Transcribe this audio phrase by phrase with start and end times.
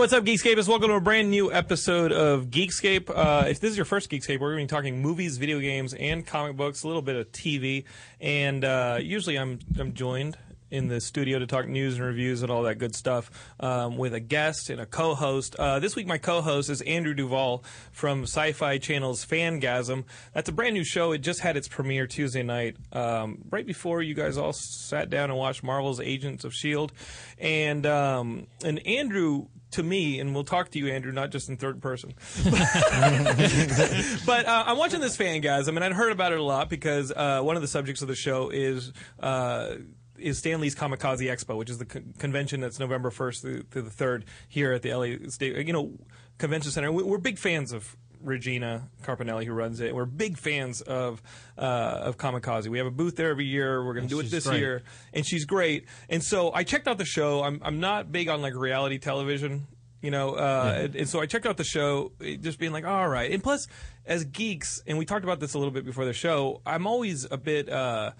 [0.00, 0.66] What's up, Geekscapists?
[0.66, 3.10] Welcome to a brand new episode of Geekscape.
[3.14, 5.92] Uh, if this is your first Geekscape, we're going to be talking movies, video games,
[5.92, 7.84] and comic books, a little bit of TV,
[8.18, 10.38] and uh, usually I'm I'm joined
[10.70, 14.14] in the studio to talk news and reviews and all that good stuff um, with
[14.14, 15.56] a guest and a co-host.
[15.56, 20.04] Uh, this week, my co-host is Andrew Duvall from Syfy Channel's Fangasm.
[20.34, 21.12] That's a brand new show.
[21.12, 25.30] It just had its premiere Tuesday night, um, right before you guys all sat down
[25.30, 26.92] and watched Marvel's Agents of Shield,
[27.38, 31.56] and um, and Andrew to me, and we'll talk to you, Andrew, not just in
[31.56, 32.14] third person.
[32.44, 35.68] but uh, I'm watching this fan, guys.
[35.68, 38.08] I mean, I'd heard about it a lot because uh, one of the subjects of
[38.08, 38.92] the show is.
[39.18, 39.76] Uh,
[40.20, 43.82] is Stan Lee's Comikaze Expo, which is the con- convention that's November 1st through, through
[43.82, 45.92] the 3rd here at the LA State, you know,
[46.38, 46.90] Convention Center.
[46.92, 49.94] We- We're big fans of Regina Carpinelli, who runs it.
[49.94, 51.22] We're big fans of
[51.56, 51.60] uh,
[52.02, 52.66] of Comikaze.
[52.68, 53.82] We have a booth there every year.
[53.84, 54.60] We're going to do it this great.
[54.60, 54.82] year,
[55.14, 55.86] and she's great.
[56.10, 57.42] And so I checked out the show.
[57.42, 59.66] I'm I'm not big on like reality television,
[60.02, 63.08] you know, uh, and, and so I checked out the show, just being like, all
[63.08, 63.30] right.
[63.32, 63.66] And plus,
[64.04, 67.26] as geeks, and we talked about this a little bit before the show, I'm always
[67.30, 67.70] a bit.
[67.70, 68.10] Uh,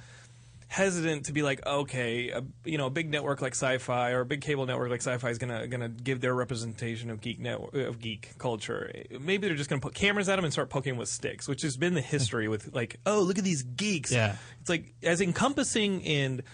[0.70, 4.24] hesitant to be like, okay, a, you know, a big network like Syfy or a
[4.24, 7.98] big cable network like Syfy is gonna gonna give their representation of geek network of
[7.98, 8.88] geek culture.
[9.10, 11.76] Maybe they're just gonna put cameras at them and start poking with sticks, which has
[11.76, 14.12] been the history with like, oh, look at these geeks.
[14.12, 14.36] Yeah.
[14.60, 16.44] it's like as encompassing and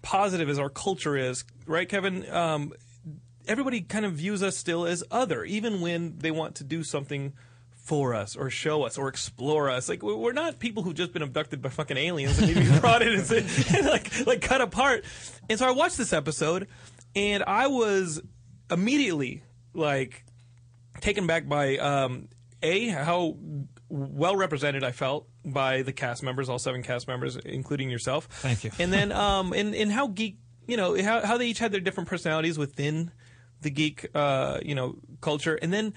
[0.00, 2.26] positive as our culture is, right, Kevin?
[2.32, 2.72] Um,
[3.46, 7.34] everybody kind of views us still as other, even when they want to do something
[7.86, 9.88] for us or show us or explore us.
[9.88, 13.14] Like we're not people who've just been abducted by fucking aliens and maybe brought in
[13.14, 15.04] and, and like like cut apart.
[15.48, 16.66] And so I watched this episode,
[17.14, 18.20] and I was
[18.70, 20.24] immediately like
[21.00, 22.28] taken back by um,
[22.60, 23.36] a how
[23.88, 28.24] well represented I felt by the cast members, all seven cast members, including yourself.
[28.24, 28.72] Thank you.
[28.80, 31.80] And then um, and and how geek, you know, how how they each had their
[31.80, 33.12] different personalities within
[33.60, 35.54] the geek, uh, you know, culture.
[35.54, 35.94] And then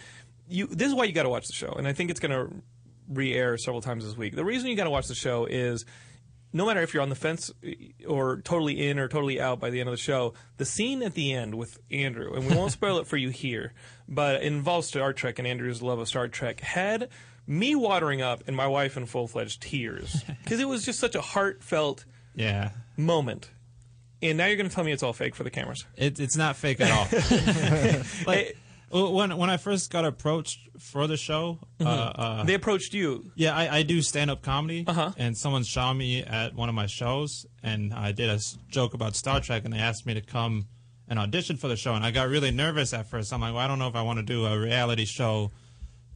[0.50, 2.32] you, this is why you got to watch the show, and I think it's going
[2.32, 2.54] to
[3.08, 4.36] re-air several times this week.
[4.36, 5.86] The reason you got to watch the show is
[6.52, 7.74] no matter if you're on the fence eh,
[8.08, 11.14] or totally in or totally out by the end of the show, the scene at
[11.14, 13.74] the end with Andrew, and we won't spoil it for you here,
[14.08, 17.10] but it involves Star Trek and Andrew's love of Star Trek, had
[17.48, 21.16] me watering up and my wife in full fledged tears because it was just such
[21.16, 22.06] a heartfelt
[22.36, 22.72] Yeah.
[22.98, 23.50] moment.
[24.22, 25.86] And now you're going to tell me it's all fake for the cameras.
[25.96, 27.08] It, it's not fake at all.
[28.28, 28.58] like
[28.92, 33.32] when when I first got approached for the show, uh, uh, They approached you.
[33.36, 35.12] yeah, I, I do stand up comedy, Uh-huh.
[35.18, 38.40] and someone saw me at one of my shows, and I did a
[38.70, 40.68] joke about Star Trek, and they asked me to come
[41.08, 43.34] and audition for the show, and I got really nervous at first.
[43.34, 45.52] I'm like, well, I don't know if I want to do a reality show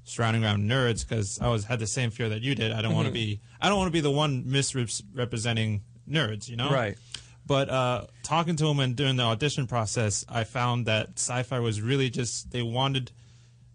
[0.05, 2.71] surrounding around nerds because I was had the same fear that you did.
[2.73, 6.55] I don't want to be I don't want to be the one misrepresenting nerds, you
[6.57, 6.69] know?
[6.71, 6.97] Right.
[7.45, 11.81] But uh, talking to him and during the audition process, I found that Syfy was
[11.81, 13.11] really just they wanted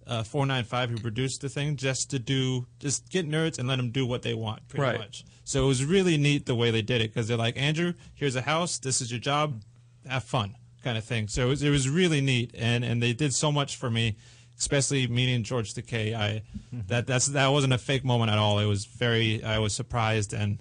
[0.07, 3.91] uh, 495 who produced the thing just to do just get nerds and let them
[3.91, 4.99] do what they want pretty Right.
[4.99, 5.25] much.
[5.45, 8.37] So it was really neat the way they did it because they're like Andrew, here's
[8.37, 9.63] a house, this is your job,
[10.09, 11.29] have fun kind of thing.
[11.29, 14.17] So it was, it was really neat and and they did so much for me.
[14.59, 16.43] Especially meeting George Takei, I
[16.89, 18.59] that that's that wasn't a fake moment at all.
[18.59, 20.59] It was very I was surprised and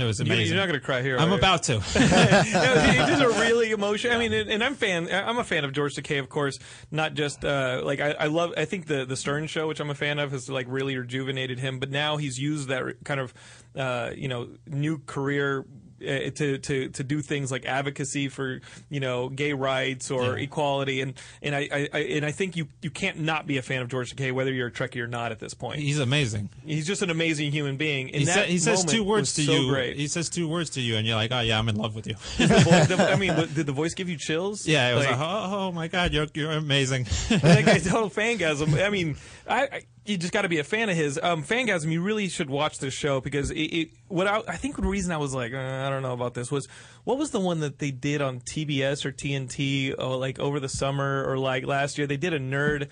[0.00, 0.46] it was amazing.
[0.46, 1.16] You're not going to cry here.
[1.18, 1.76] I'm about to.
[1.94, 4.14] it is a really emotional.
[4.14, 5.08] I mean, and and I'm fan.
[5.12, 6.58] I'm a fan of George Takei, of course.
[6.90, 8.52] Not just uh, like I, I love.
[8.56, 11.58] I think the the Stern Show, which I'm a fan of, has like really rejuvenated
[11.58, 11.78] him.
[11.78, 13.34] But now he's used that kind of
[13.76, 15.64] uh, you know new career.
[16.00, 20.44] Uh, to, to to do things like advocacy for you know gay rights or Yeah.
[20.44, 21.12] equality and
[21.42, 23.88] and I, I, I and I think you you can't not be a fan of
[23.88, 25.78] George Takei whether you're a Trekkie or not at this point.
[25.80, 26.48] He's amazing.
[26.64, 28.06] He's just an amazing human being.
[28.08, 29.68] And He, that sa- he says two words to so you.
[29.70, 29.96] Great.
[29.96, 32.06] He says two words to you, and you're like, "Oh yeah, I'm in love with
[32.06, 34.66] you." voice, the, I mean, did the voice give you chills?
[34.66, 38.08] yeah, it was Like- like, "Oh, oh my god, you're you're amazing." that guy's total
[38.08, 38.82] fangasm.
[38.82, 41.18] I mean, I, I you just got to be a fan of his.
[41.22, 43.60] Um, fangasm, you really should watch this show because it.
[43.60, 46.34] it what I, I think the reason I was like, uh, I don't know about
[46.34, 46.66] this was
[47.04, 50.68] what was the one that they did on TBS or TNT, oh, like over the
[50.68, 52.06] summer or like last year?
[52.06, 52.88] They did a nerd.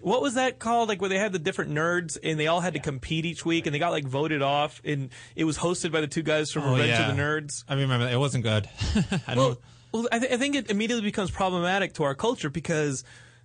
[0.00, 0.88] What was that called?
[0.88, 3.66] Like where they had the different nerds and they all had to compete each week
[3.66, 6.64] and they got like voted off and it was hosted by the two guys from
[6.64, 7.10] Oh, Revenge yeah.
[7.10, 7.64] of the Nerds.
[7.68, 8.12] I remember that.
[8.12, 8.68] it wasn't good.
[9.28, 9.58] I Well,
[9.92, 13.04] well I, th- I think it immediately becomes problematic to our culture because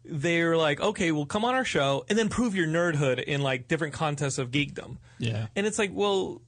[0.09, 3.67] they're like, okay, well, come on our show and then prove your nerdhood in like
[3.67, 4.97] different contests of geekdom.
[5.19, 5.47] Yeah.
[5.55, 6.41] And it's like, well,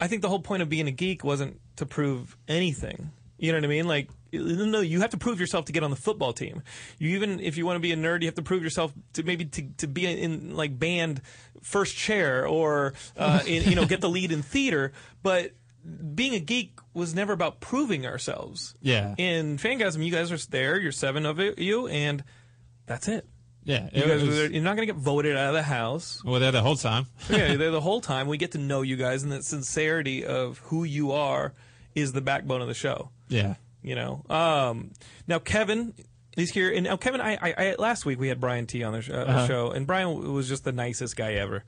[0.00, 3.10] I think the whole point of being a geek wasn't to prove anything.
[3.38, 3.86] You know what I mean?
[3.86, 6.62] Like, no, you have to prove yourself to get on the football team.
[6.98, 9.22] You even if you want to be a nerd, you have to prove yourself to
[9.22, 11.20] maybe to, to be in like band
[11.62, 14.92] first chair or uh, in, you know get the lead in theater.
[15.22, 15.52] But
[16.14, 18.74] being a geek was never about proving ourselves.
[18.80, 19.14] Yeah.
[19.18, 20.78] In Fangasm, you guys are there.
[20.80, 22.24] You're seven of you, and
[22.86, 23.26] that's it.
[23.64, 24.50] Yeah, You it guys are was.
[24.50, 26.76] You're not going to get voted out of the house Well, were there the whole
[26.76, 27.06] time.
[27.30, 28.28] yeah, they're the whole time.
[28.28, 31.52] We get to know you guys, and that sincerity of who you are
[31.94, 33.10] is the backbone of the show.
[33.28, 33.54] yeah.
[33.82, 34.24] You know.
[34.28, 34.90] Um,
[35.28, 35.94] now Kevin
[36.36, 38.92] he's here, and now Kevin, I, I, I last week we had Brian Tee on
[38.92, 41.62] the sh- uh, show, and Brian was just the nicest guy ever.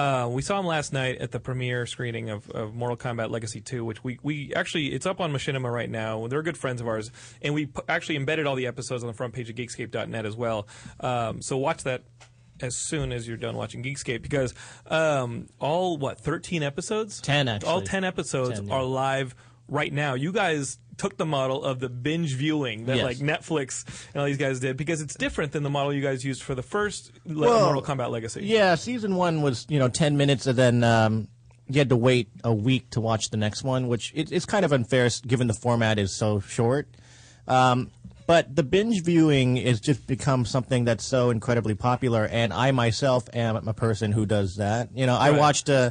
[0.00, 3.60] Uh, we saw him last night at the premiere screening of, of Mortal Kombat Legacy
[3.60, 6.26] 2, which we, we actually, it's up on Machinima right now.
[6.26, 7.10] They're good friends of ours.
[7.42, 10.36] And we pu- actually embedded all the episodes on the front page of Geekscape.net as
[10.36, 10.66] well.
[11.00, 12.04] Um, so watch that
[12.62, 14.54] as soon as you're done watching Geekscape because
[14.86, 17.20] um, all, what, 13 episodes?
[17.20, 17.68] 10, actually.
[17.70, 18.74] All 10 episodes 10, yeah.
[18.74, 19.34] are live
[19.68, 20.14] right now.
[20.14, 23.04] You guys took the model of the binge viewing that Yes.
[23.04, 26.24] like Netflix and all these guys did because it's different than the model you guys
[26.24, 28.44] used for the first Well, Mortal Kombat Legacy.
[28.44, 31.28] Yeah, season one was you know ten minutes, and then um,
[31.68, 34.64] you had to wait a week to watch the next one, which it, it's kind
[34.64, 36.86] of unfair given the format is so short.
[37.48, 37.90] Um,
[38.26, 43.28] but the binge viewing has just become something that's so incredibly popular, and I myself
[43.32, 44.90] am a person who does that.
[44.94, 45.38] You know, I Right.
[45.38, 45.90] watched uh,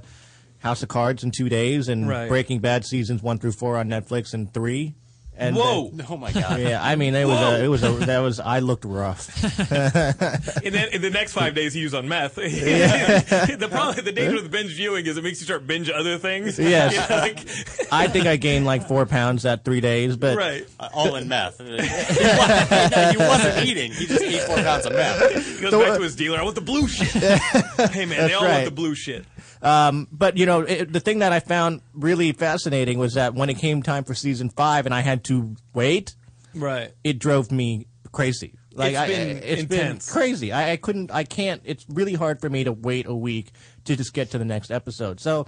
[0.59, 2.27] House of Cards in two days, and Right.
[2.29, 4.95] Breaking Bad seasons one through four on Netflix in three.
[5.41, 5.89] And Whoa!
[5.93, 6.59] then- Oh my god.
[6.59, 9.41] yeah, I mean, it was a, it was a, that was I looked rough.
[9.71, 12.35] and then in the next five days he was on meth.
[12.35, 16.59] the problem, the danger with binge viewing is it makes you start binge other things.
[16.59, 16.91] Yes.
[16.91, 17.47] You know, like-
[17.89, 20.67] I think I gained like four pounds that three days, but right.
[20.77, 21.59] Uh, all in meth.
[21.59, 23.91] he, wasn't, he wasn't eating.
[23.93, 25.21] He just ate four pounds of meth.
[25.55, 26.37] He goes So, back uh, to his dealer.
[26.37, 27.07] I want the blue shit.
[27.11, 29.25] hey man, they That's all want the blue shit.
[29.61, 33.49] Um, but you know it, the thing that I found really fascinating was that when
[33.49, 36.15] it came time for season five and I had to wait,
[36.55, 36.91] Right.
[37.03, 38.53] it drove me crazy.
[38.73, 40.05] Like It's I, been it's intense.
[40.05, 40.51] been crazy.
[40.53, 41.11] I, I couldn't.
[41.11, 41.61] I can't.
[41.65, 43.51] It's really hard for me to wait a week
[43.85, 45.19] to just get to the next episode.
[45.19, 45.45] So.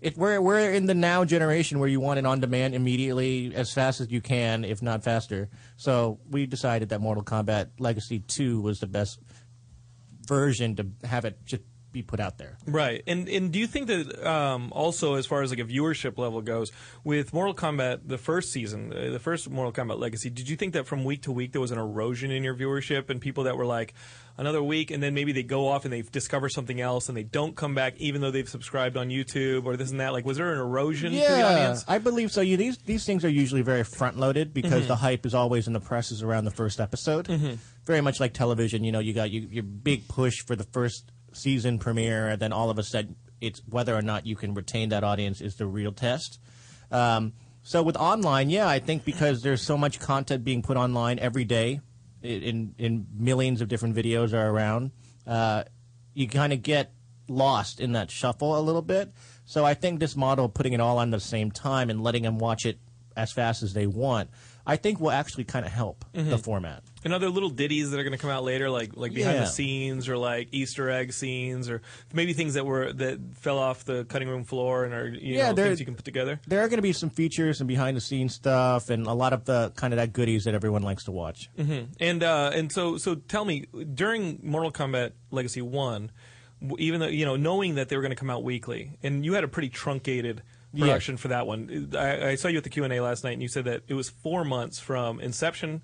[0.00, 3.72] If we're we're in the now generation where you want it on demand immediately as
[3.72, 5.48] fast as you can, if not faster.
[5.76, 9.20] So we decided that Mortal Kombat Legacy Two was the best
[10.26, 12.56] version to have it just be put out there.
[12.66, 16.18] Right, and and do you think that um, also, as far as like a viewership
[16.18, 16.72] level goes,
[17.04, 20.72] with Mortal Kombat, the first season, uh, the first Mortal Kombat Legacy, did you think
[20.74, 23.56] that from week to week there was an erosion in your viewership, and people that
[23.56, 23.94] were like
[24.38, 27.22] another week, and then maybe they go off and they discover something else, and they
[27.22, 30.12] don't come back, even though they've subscribed on YouTube or this and that?
[30.14, 31.84] Like, was there an erosion audience?
[31.86, 32.40] I believe so.
[32.40, 34.88] You, these these things are usually very front loaded because Mm-hmm.
[34.88, 37.28] the hype is always in the presses around the first episode.
[37.84, 38.84] Very much like television.
[38.84, 42.52] You know, you got you, your big push for the first season premiere, and then
[42.52, 45.66] all of a sudden, it's whether or not you can retain that audience is the
[45.66, 46.38] real test.
[46.90, 51.18] Um, so with online, yeah, I think because there's so much content being put online
[51.18, 51.80] every day,
[52.22, 54.92] in in millions of different videos are around,
[55.26, 55.64] uh,
[56.14, 56.92] you kind of get
[57.28, 59.10] lost in that shuffle a little bit.
[59.44, 62.22] So I think this model, of putting it all on the same time and letting
[62.22, 62.78] them watch it
[63.16, 64.30] as fast as they want,
[64.64, 66.30] I think will actually kind of help Mm-hmm.
[66.30, 66.82] the format.
[67.04, 69.40] And other little ditties that are going to come out later, like like behind Yeah.
[69.44, 73.84] the scenes or like Easter egg scenes, or maybe things that were that fell off
[73.84, 76.38] the cutting room floor and are you Yeah, know they're- things you can put together.
[76.46, 79.32] There are going to be some features and behind the scenes stuff, and a lot
[79.32, 81.50] of the kind of that goodies that everyone likes to watch.
[81.98, 86.12] And uh, and so so tell me during Mortal Kombat Legacy One,
[86.78, 89.32] even though you know knowing that they were going to come out weekly, and you
[89.32, 90.42] had a pretty truncated
[90.72, 90.86] Yeah.
[90.86, 91.90] production for that one.
[91.96, 93.82] I, I saw you at the Q and A last night, and you said that
[93.88, 95.82] it was four months from inception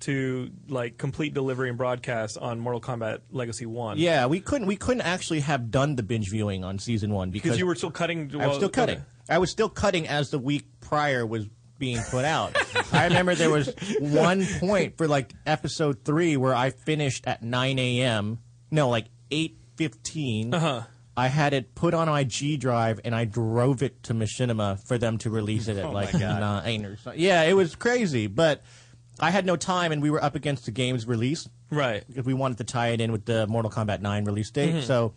[0.00, 3.96] to like complete delivery and broadcast on Mortal Kombat Legacy One.
[3.98, 7.50] Yeah, we couldn't we couldn't actually have done the binge viewing on season one because
[7.50, 8.30] because you were still cutting.
[8.38, 9.04] I was still cutting.
[9.28, 11.48] I was still cutting as the week prior was
[11.78, 12.56] being put out.
[12.92, 17.78] I remember there was one point for like episode three where I finished at 9
[17.78, 18.38] a.m.
[18.70, 20.54] No, like 8:15.
[20.54, 20.82] Uh-huh.
[21.16, 24.98] I had it put on my G drive and I drove it to Machinima for
[24.98, 27.20] them to release it at oh like nine or something.
[27.20, 28.62] Yeah, it was crazy, but
[29.20, 32.02] I had no time and we were up against the game's release Right.
[32.14, 34.70] if we wanted to tie it in with the Mortal Kombat 9 release date.
[34.74, 34.80] Mm-hmm.
[34.86, 35.14] So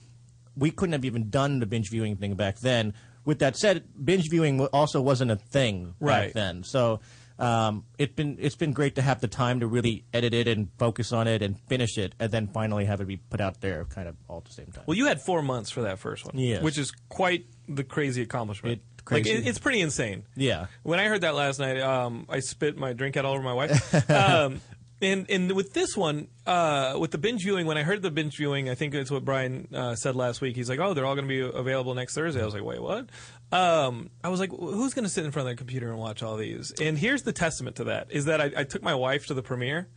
[0.56, 2.94] we couldn't have even done the binge viewing thing back then.
[3.26, 6.28] With that said, binge viewing also wasn't a thing Right.
[6.28, 6.64] back then.
[6.64, 7.00] So
[7.40, 10.70] um, it's been it's been great to have the time to really edit it and
[10.78, 13.86] focus on it and finish it, and then finally have it be put out there,
[13.86, 14.84] kind of all at the same time.
[14.88, 16.64] Well, you had four months for that first one, Yes.
[16.64, 18.74] which is quite the crazy accomplishment.
[18.80, 19.40] It- Like crazy.
[19.40, 20.24] it, it's pretty insane.
[20.36, 23.44] yeah, When I heard that last night, um, I spit my drink out all over
[23.44, 23.94] my wife.
[24.12, 24.60] um,
[25.02, 28.36] and and with this one, uh, with the binge viewing, when I heard the binge
[28.36, 30.56] viewing, I think it's what Brian uh, said last week.
[30.56, 32.82] He's like, "Oh, they're all going to be available next Thursday." I was like, "Wait,
[32.82, 33.10] what?"
[33.52, 36.24] Um, I was like, "Who's going to sit in front of their computer and watch
[36.24, 39.28] all these?" And here's the testament to that: is that I, I took my wife
[39.28, 39.88] to the premiere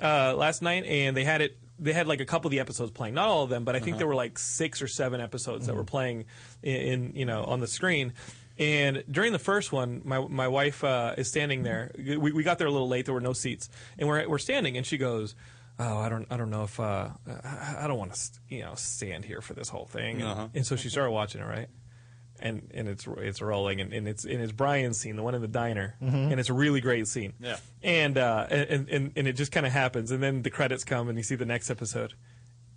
[0.00, 1.56] uh, last night, and they had it.
[1.78, 3.80] They had like a couple of the episodes playing, not all of them, but I
[3.80, 6.26] think there were like six or seven episodes that were playing
[6.62, 8.12] in, in you know on the screen.
[8.62, 11.90] And during the first one, my my wife uh, is standing there.
[11.96, 13.06] We, we got there a little late.
[13.06, 15.34] There were no seats, and we're we're standing, and she goes,
[15.78, 18.74] "Oh, I don't I don't know if uh, I, I don't want to you know
[18.76, 21.68] stand here for this whole thing." And, and so she started watching it, right?
[22.40, 25.42] And and it's it's rolling, and, and it's and it's Brian's scene, the one in
[25.42, 27.32] the diner, and it's a really great scene.
[27.40, 27.56] Yeah.
[27.82, 31.08] And uh, and, and and it just kind of happens, and then the credits come,
[31.08, 32.14] and you see the next episode.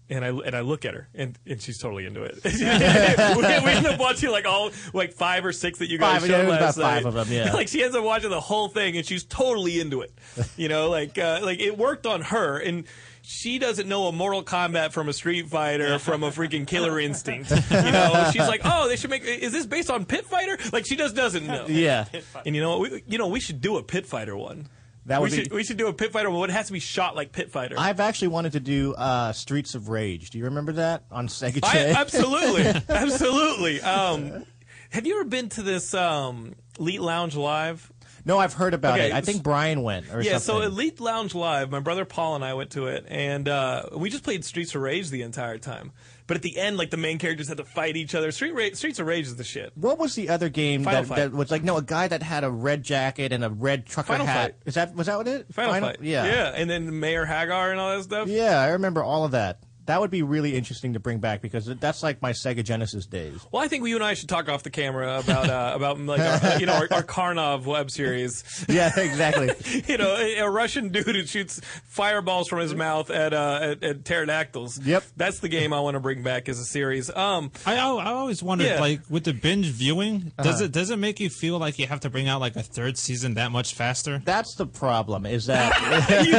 [0.07, 2.35] And I and I look at her and, and she's totally into it.
[2.43, 6.29] we, we end up watching like all like five or six that you guys Five,
[6.29, 7.53] showed yeah, last about five of them, yeah.
[7.55, 10.13] like she ends up watching the whole thing and she's totally into it.
[10.57, 12.83] You know, like uh, like it worked on her and
[13.23, 17.49] she doesn't know a Mortal Kombat from a Street Fighter from a freaking Killer Instinct.
[17.49, 19.23] You know, she's like, oh, they should make.
[19.23, 20.59] Is this based on Pit Fighter?
[20.71, 21.65] Like she just doesn't know.
[21.67, 22.05] yeah.
[22.45, 22.91] And you know, what?
[22.91, 24.69] we, you know, we should do a Pit Fighter one.
[25.07, 26.73] That we would be- should we should do a Pit Fighter but It has to
[26.73, 27.75] be shot like Pit Fighter.
[27.77, 30.31] I've actually wanted to do uh, Streets of Rage.
[30.31, 33.81] Do you remember that on Sega I, absolutely, absolutely.
[33.81, 34.45] Um,
[34.89, 37.91] have you ever been to this um, Elite Lounge Live?
[38.27, 39.13] no, I've heard about Okay, it.
[39.13, 40.63] I think Brian went or Yeah, something.
[40.63, 44.09] so Elite Lounge Live, my brother Paul and I went to it, and uh, we
[44.09, 45.91] just played Streets of Rage the entire time.
[46.27, 48.31] But at the end, like the main characters had to fight each other.
[48.31, 49.71] Street Ra- Streets of Rage is the shit.
[49.75, 51.15] What was the other game Final that, Fight.
[51.17, 54.07] that was like no a guy that had a red jacket and a red trucker
[54.07, 54.53] Final hat?
[54.53, 54.55] Fight.
[54.65, 55.53] Is that was that what it?
[55.53, 56.25] Final, Fight, Yeah.
[56.25, 58.27] yeah, and then Mayor Haggar and all that stuff.
[58.27, 59.59] Yeah, I remember all of that.
[59.85, 63.45] That would be really interesting to bring back because that's like my Sega Genesis days.
[63.51, 66.19] Well, I think you and I should talk off the camera about uh, about like
[66.21, 68.43] our, you know our, our Karnov web series.
[68.75, 69.51] Yeah, exactly.
[69.87, 73.83] you know, a, a Russian dude who shoots fireballs from his mouth at uh, at,
[73.83, 74.79] at pterodactyls.
[74.83, 75.03] Yep.
[75.15, 77.09] that's the game I want to bring back as a series.
[77.15, 78.79] Um, I, I I always wondered, Yeah.
[78.79, 80.63] like with the binge viewing, does Uh-huh.
[80.65, 82.97] it does it make you feel like you have to bring out like a third
[82.97, 84.21] season that much faster?
[84.25, 85.25] That's the problem.
[85.25, 86.33] Is that you,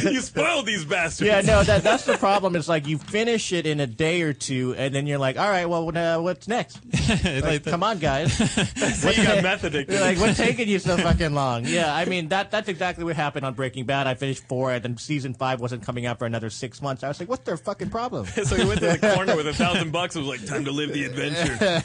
[0.00, 1.26] spoil- you spoiled these bastards.
[1.28, 1.40] yeah?
[1.40, 2.56] No, that that's the problem.
[2.56, 5.48] It's like you finish it in a day or two, and then you're like, all
[5.48, 6.78] right, well, uh, what's next?
[6.92, 8.32] It's Like, the- come on, guys.
[9.00, 11.64] so you got meth like, what's taking you so fucking long?
[11.66, 14.06] Yeah, I mean that that's exactly what happened on Breaking Bad.
[14.06, 17.02] I finished four, and then season five wasn't coming out for another six months.
[17.02, 18.26] I was like, what's their fucking problem?
[18.26, 20.16] so he went to the corner with a thousand bucks.
[20.16, 21.82] It was like time to live the adventure.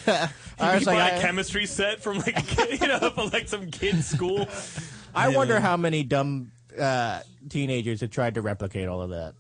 [0.60, 4.06] I was like, a I- chemistry set from like you know from like some kid's
[4.08, 4.48] school.
[5.14, 9.34] I wonder how many dumb uh, teenagers have tried to replicate all of that.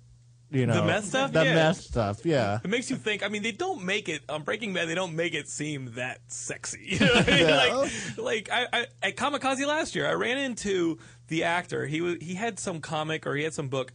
[0.55, 1.31] You know, meth stuff?
[1.33, 1.53] The Yeah.
[1.55, 2.59] meth stuff, yeah.
[2.63, 3.23] It makes you think.
[3.23, 4.87] I mean, they don't make it on Breaking Bad.
[4.87, 6.79] They don't make it seem that sexy.
[6.95, 7.39] You know I mean?
[7.39, 7.55] Yeah.
[7.75, 10.97] Like, like I, I at Comikaze last year, I ran into
[11.27, 11.85] the actor.
[11.85, 13.91] He was he had some comic or he had some book.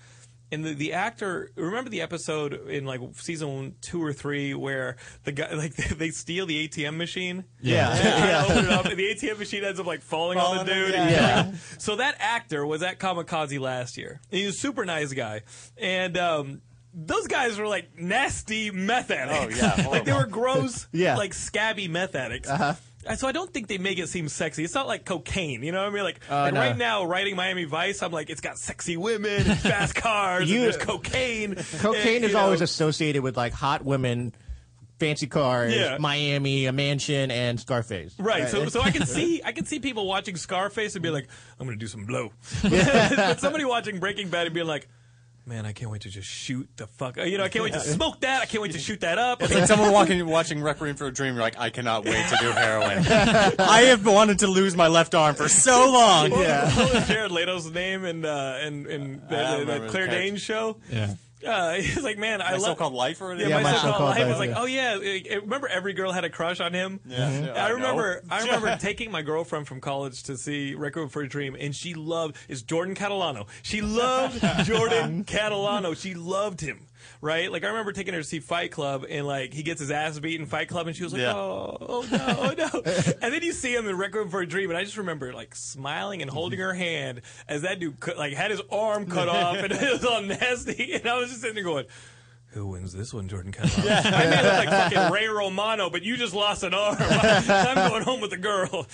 [0.52, 5.32] And the, the actor, remember the episode in like season two or three where the
[5.32, 7.44] guy like they steal the ATM machine?
[7.60, 7.94] Yeah.
[7.94, 8.44] They try Yeah.
[8.44, 10.92] open it up, and the ATM machine ends up like falling on the dude.
[10.94, 11.08] yeah.
[11.10, 11.42] Yeah.
[11.42, 11.56] killing.
[11.78, 14.20] So that actor was at Comikaze last year.
[14.32, 15.42] And he was a super nice guy,
[15.76, 19.62] and um, those guys were like nasty meth addicts.
[19.62, 21.16] Oh, yeah, like they were gross, Yeah.
[21.16, 22.48] like scabby meth addicts.
[22.50, 22.74] Uh-huh.
[23.06, 24.64] Uh, So I don't think they make it seem sexy.
[24.64, 26.04] It's not like cocaine, you know what I mean?
[26.04, 26.60] Like, Oh, like no.
[26.60, 30.56] right now, writing Miami Vice, I'm like, it's got sexy women, and fast cars, You-
[30.56, 31.56] and there's cocaine.
[31.78, 34.34] Cocaine and, is know, always associated with like hot women,
[34.98, 35.96] fancy cars, Yeah.
[35.98, 38.14] Miami, a mansion, and Scarface.
[38.18, 41.26] Right, so so I can see I can see people watching Scarface and be like,
[41.58, 42.32] I'm gonna do some blow.
[42.62, 44.88] but somebody watching Breaking Bad and being like,
[45.46, 47.16] Man, I can't wait to just shoot the fuck.
[47.16, 48.42] You know, I can't wait to smoke that.
[48.42, 49.42] I can't wait to shoot that up.
[49.42, 51.34] It's like someone walking, watching Requiem for a Dream.
[51.34, 52.98] You're like, I cannot wait to do heroin.
[53.58, 56.30] I have wanted to lose my left arm for so long.
[56.30, 60.08] What was Jared Leto's name in uh, in, in the, the, the Claire.
[60.08, 60.76] Danes show?
[60.90, 61.14] Yeah.
[61.46, 63.94] Uh, he's like, man, I My love so-called life or Yeah, Yeah, my, My so-called
[63.94, 64.18] So-Called life.
[64.20, 64.60] Life, It's like, yeah.
[64.60, 67.00] oh yeah, remember every girl had a crush on him.
[67.06, 68.22] Yeah, yeah, I I remember.
[68.30, 71.94] I remember taking my girlfriend from college to see Requiem for a Dream, and she
[71.94, 72.36] loved.
[72.48, 73.46] Is Jordan Catalano?
[73.62, 75.96] She loved Jordan Catalano.
[75.96, 76.86] She loved him.
[77.22, 79.90] Right, like I remember taking her to see Fight Club, and like he gets his
[79.90, 81.34] ass beat in Fight Club, and she was like, Yeah.
[81.34, 82.82] "Oh, oh no, oh no!"
[83.20, 85.54] and then you see him in Requiem for a Dream, and I just remember like
[85.54, 86.68] smiling and holding mm-hmm.
[86.68, 90.02] her hand as that dude cut, like had his arm cut off, and it was
[90.02, 91.84] all nasty, and I was just sitting there going.
[92.52, 94.12] Who wins this one, Jordan Catalano?
[94.12, 96.96] I may look like fucking Ray Romano, but you just lost an arm.
[97.00, 98.88] I'm going home with a girl.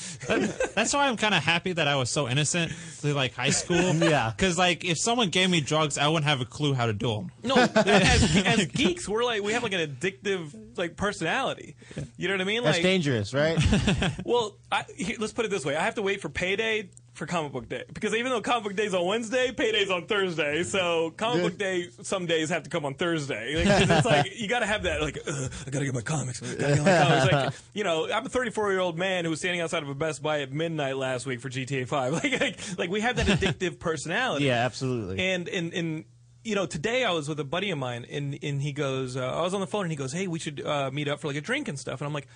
[0.75, 3.95] That's why I'm kind of happy that I was so innocent through like high school.
[3.95, 4.31] Yeah.
[4.37, 7.09] Because like if someone gave me drugs, I wouldn't have a clue how to do
[7.15, 7.33] them.
[7.43, 11.77] No, as, as geeks, we're like we have like an addictive like personality.
[12.19, 12.63] You know what I mean?
[12.63, 13.59] That's Like, dangerous, right?
[14.25, 17.27] well, I, here, let's put it this way: I have to wait for payday for
[17.27, 20.63] comic book day because even though comic book day's on Wednesday, payday's on Thursday.
[20.63, 23.57] So comic book day some days have to come on Thursday.
[23.57, 25.01] Like, 'cause it's like you got to have that.
[25.03, 26.41] Like I got to get my comics.
[26.41, 27.33] Gotta get my comics.
[27.33, 29.95] Like, you know, I'm a 34 year old man who was standing outside of a
[29.95, 32.13] Best Buy at midnight last week for GTA 5.
[32.23, 34.45] Like, like, like we have that addictive personality.
[34.45, 35.19] yeah, absolutely.
[35.19, 36.05] And and and
[36.45, 39.21] you know, today I was with a buddy of mine, and and he goes, uh,
[39.27, 41.27] I was on the phone, and he goes, "Hey, we should uh, meet up for
[41.27, 42.29] like a drink and stuff." And I'm like.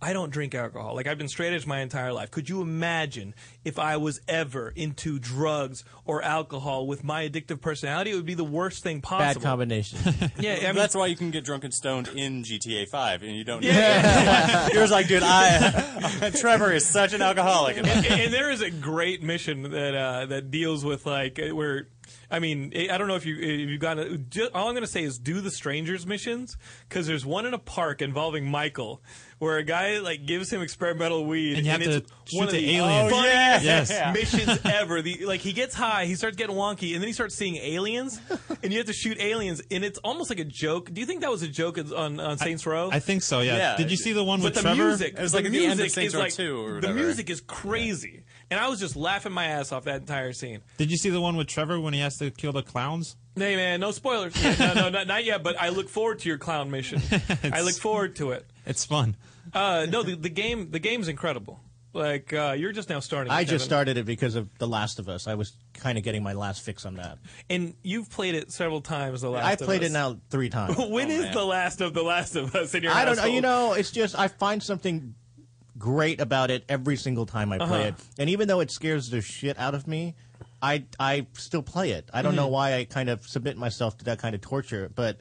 [0.00, 0.94] I don't drink alcohol.
[0.94, 2.30] Like I've been straight edge my entire life.
[2.30, 3.34] Could you imagine
[3.64, 8.10] if I was ever into drugs or alcohol with my addictive personality?
[8.10, 9.18] It would be the worst thing possible.
[9.18, 9.50] Bad possible.
[9.50, 9.98] combination.
[10.38, 13.34] Yeah, I mean, That's why you can get drunk and stoned in GTA 5, and
[13.34, 13.62] you don't.
[13.62, 14.66] Yeah, yeah.
[14.72, 16.30] You're just like, dude, I.
[16.40, 17.78] Trevor is such an alcoholic.
[17.78, 21.88] and, and there is a great mission that uh, that deals with like where.
[22.30, 24.30] I mean, eh, I don't know if you if you got it.
[24.30, 26.56] ju- All I'm going to say is do the strangers missions
[26.88, 29.02] because there's one in a park involving Michael
[29.38, 32.54] where a guy like gives him experimental weed And you have to it's one shoot
[32.56, 33.10] of the the aliens.
[33.12, 33.60] funniest oh, yeah.
[33.62, 34.14] Yes.
[34.14, 35.02] missions ever.
[35.02, 38.20] The like he gets high, he starts getting wonky, and then he starts seeing aliens,
[38.62, 40.92] and you have to shoot aliens, and it's almost like a joke.
[40.92, 42.88] Do you think that was a joke on on Saints Row?
[42.92, 43.40] I think so.
[43.40, 43.56] Yeah.
[43.56, 43.76] Yeah.
[43.76, 44.84] Did you see the one but with the Trevor?
[44.84, 46.64] music, It was like the at the end of music Saints is Row like 2
[46.66, 50.32] or the music is crazy, and I was just laughing my ass off that entire
[50.32, 50.60] scene.
[50.78, 53.16] Did you see the one with Trevor when he has to kill the clowns?
[53.36, 54.34] Hey man, no spoilers.
[54.58, 55.42] No, no, not, not yet.
[55.42, 57.02] But I look forward to your clown mission.
[57.52, 58.46] I look forward to it.
[58.64, 59.16] It's fun.
[59.52, 61.60] Uh, no, the, the game, the game's incredible.
[61.92, 63.32] Like uh, you're just now starting.
[63.32, 63.66] I just Kevin.
[63.66, 65.26] started it because of The Last of Us.
[65.26, 67.18] I was kind of getting my last fix on that.
[67.48, 69.22] and you've played it several times.
[69.22, 69.44] The last.
[69.46, 69.90] I've of played Us.
[69.90, 70.76] it now three times.
[70.90, 71.34] When is man.
[71.34, 73.02] the last of the Last of Us in your life?
[73.02, 73.24] I don't know.
[73.26, 75.14] You know, it's just I find something
[75.78, 77.88] great about it every single time I play Uh-huh.
[77.88, 80.14] it, and even though it scares the shit out of me,
[80.62, 82.08] I I still play it.
[82.12, 82.36] I don't Mm-hmm.
[82.36, 85.20] know why I kind of submit myself to that kind of torture, but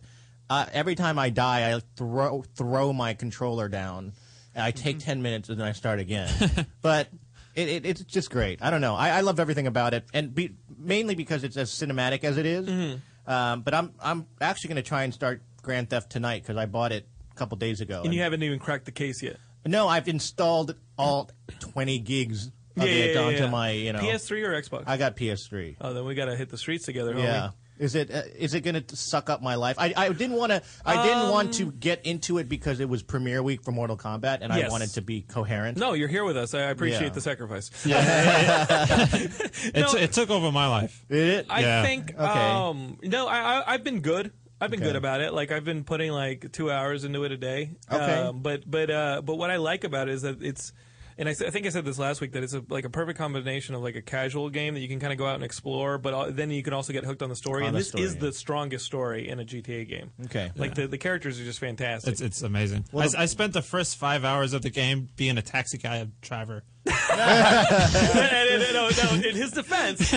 [0.49, 4.13] uh, every time I die, I throw throw my controller down,
[4.53, 5.05] and I take Mm-hmm.
[5.05, 6.29] ten minutes and then I start again.
[6.81, 7.09] but
[7.55, 8.61] it, it, it's just great.
[8.61, 8.95] I don't know.
[8.95, 12.45] I, I love everything about it, and be, mainly because it's as cinematic as it
[12.45, 12.67] is.
[12.67, 13.31] Mm-hmm.
[13.31, 16.65] Um, but I'm I'm actually going to try and start Grand Theft tonight because I
[16.67, 18.03] bought it a couple days ago.
[18.05, 19.37] and you haven't even cracked the case yet.
[19.65, 22.47] No, I've installed all 20 gigs
[22.78, 23.99] of it onto my, you know.
[23.99, 24.84] PS3 or Xbox.
[24.88, 25.78] I got PS3.
[25.82, 27.13] oh, then we gotta hit the streets together.
[27.15, 27.23] Homie.
[27.23, 27.49] yeah.
[27.78, 29.75] Is it uh, is it going to suck up my life?
[29.78, 33.04] I, I didn't want to I didn't want to get into it because it was
[33.04, 35.78] premiere week for Mortal Kombat and I Um, wanted to be coherent.
[35.78, 36.54] No, you're here with us.
[36.54, 37.10] I appreciate Yeah.
[37.10, 37.69] the sacrifice.
[39.73, 41.04] It, it took over my life.
[41.10, 41.45] Did it?
[41.49, 41.84] I Yeah.
[41.84, 42.23] think Okay.
[42.23, 44.32] um no, I, I I've been good.
[44.65, 44.89] I've been Okay.
[44.89, 45.34] good about it.
[45.34, 47.71] Like I've been putting like two hours into it a day.
[47.91, 48.13] Okay.
[48.13, 50.73] Um, but but uh, but what I like about it is that it's,
[51.17, 53.73] and I think I said this last week that it's a, like a perfect combination
[53.73, 56.13] of like a casual game that you can kind of go out and explore, but
[56.13, 57.62] al- then you can also get hooked on the story.
[57.62, 58.19] On and the this story, is yeah.
[58.19, 60.12] the strongest story in a GTA game.
[60.25, 60.51] Okay.
[60.58, 62.12] Like the the characters are just fantastic.
[62.12, 62.84] It's it's amazing.
[62.93, 66.63] I, I spent the first five hours of the game being a taxi guy driver.
[66.86, 70.13] no, no, no, no, in his defense,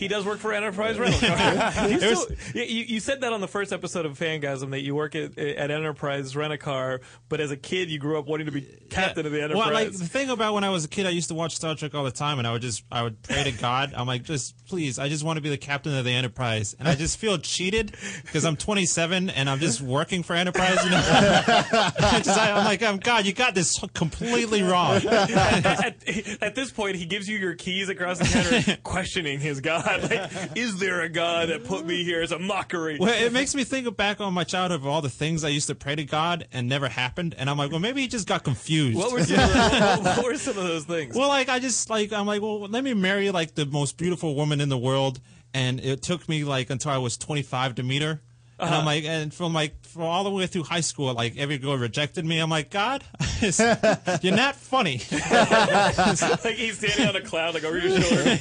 [0.00, 1.88] He does work for Enterprise Rental Car.
[1.90, 5.14] you, still- you, you said that on the first episode of Fangasm that you work
[5.14, 8.52] at, at Enterprise Rent a Car, but as a kid you grew up wanting to
[8.52, 9.66] be captain of the Enterprise.
[9.66, 11.74] Well, like the thing about when I was a kid, I used to watch Star
[11.74, 13.92] Trek all the time, and I would just I would pray to God.
[13.94, 16.88] I'm like, just please, I just want to be the captain of the Enterprise, and
[16.88, 20.82] I just feel cheated because I'm 27 and I'm just working for Enterprise.
[20.82, 24.96] You know, I just, I, am like, um, God, you got this completely wrong.
[25.06, 26.08] at,
[26.40, 29.89] at this point, he gives you your keys across the counter, questioning his God.
[30.02, 32.98] Like, is there a God that put me here as a mockery?
[32.98, 35.66] Well, it makes me think back on my childhood of all the things I used
[35.68, 38.44] to pray to God and never happened, and I'm like, well, maybe he just got
[38.44, 38.96] confused.
[38.96, 41.14] What were, some of those, what were some of those things?
[41.14, 44.34] Well, like I just like I'm like, well, let me marry like the most beautiful
[44.34, 45.20] woman in the world,
[45.54, 48.20] and it took me like until I was 25 to meet her.
[48.60, 48.78] And Uh-huh.
[48.80, 51.76] I'm like, and from like from all the way through high school, like every girl
[51.76, 52.38] rejected me.
[52.38, 53.02] I'm like, God,
[54.22, 55.00] you're not funny.
[55.10, 58.38] like he's standing on a cloud, like over your shoulder.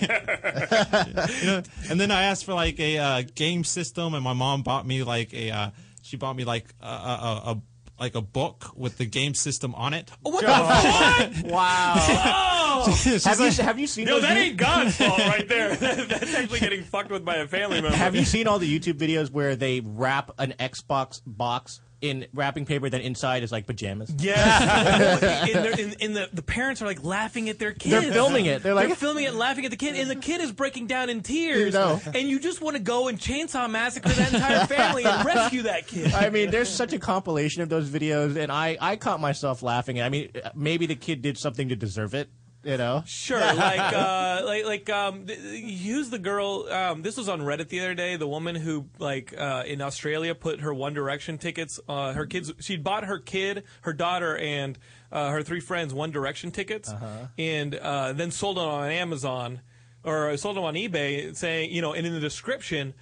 [1.42, 1.64] You know?
[1.90, 5.04] And then I asked for like a uh, game system, and my mom bought me
[5.04, 5.52] like a.
[5.52, 5.70] Uh,
[6.02, 7.62] she bought me like a, a, a
[8.00, 10.10] like a book with the game system on it.
[10.26, 11.52] Oh, what the fuck?
[11.52, 12.86] Wow.
[12.98, 15.48] She's have, like- you, have you seen No, those that vi- ain't God's fault right
[15.48, 15.76] there.
[15.76, 17.96] That's actually getting fucked with by a family member.
[17.96, 22.66] Have you seen all the YouTube videos where they wrap an Xbox box in wrapping
[22.66, 24.14] paper, then inside is like pajamas?
[24.18, 27.92] Yeah, and and- and the, the parents are like laughing at their kids.
[28.04, 28.64] They're filming it.
[28.64, 31.10] They're like- filming it and laughing at the kid, and the kid is breaking down
[31.10, 31.74] in tears.
[31.74, 32.02] You know.
[32.06, 35.88] And you just want to go and chainsaw massacre that entire family and rescue that
[35.88, 36.14] kid.
[36.14, 40.02] I mean, there's such a compilation of those videos, and I, I caught myself laughing.
[40.02, 42.30] I mean, maybe the kid did something to deserve it,
[42.64, 43.04] you know?
[43.06, 45.40] Sure, like uh, like like um, th-
[45.84, 46.68] who's the girl?
[46.70, 48.16] Um, this was on Reddit the other day.
[48.16, 51.80] The woman who like uh, in Australia put her One Direction tickets.
[51.88, 52.52] Uh, her kids.
[52.60, 54.78] she'd bought her kid, her daughter, and
[55.12, 56.94] uh, her three friends One Direction tickets,
[57.38, 59.62] and uh, then sold them on Amazon
[60.04, 62.94] or sold them on eBay, saying you know, and in the description.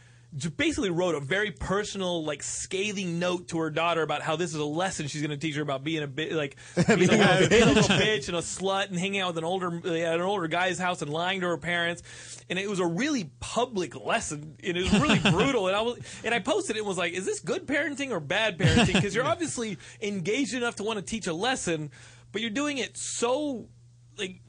[0.58, 4.60] Basically, wrote a very personal, like scathing note to her daughter about how this is
[4.60, 7.64] a lesson she's going to teach her about being a bit like being, a, being
[7.64, 10.48] a little bitch and a slut and hanging out with an older at an older
[10.48, 12.04] guy's house and lying to her parents.
[12.50, 15.68] And it was a really public lesson, and it was really brutal.
[15.68, 18.20] And I was and I posted it and was like, "Is this good parenting or
[18.20, 21.90] bad parenting?" Because you're obviously engaged enough to want to teach a lesson,
[22.32, 23.70] but you're doing it so
[24.18, 24.42] like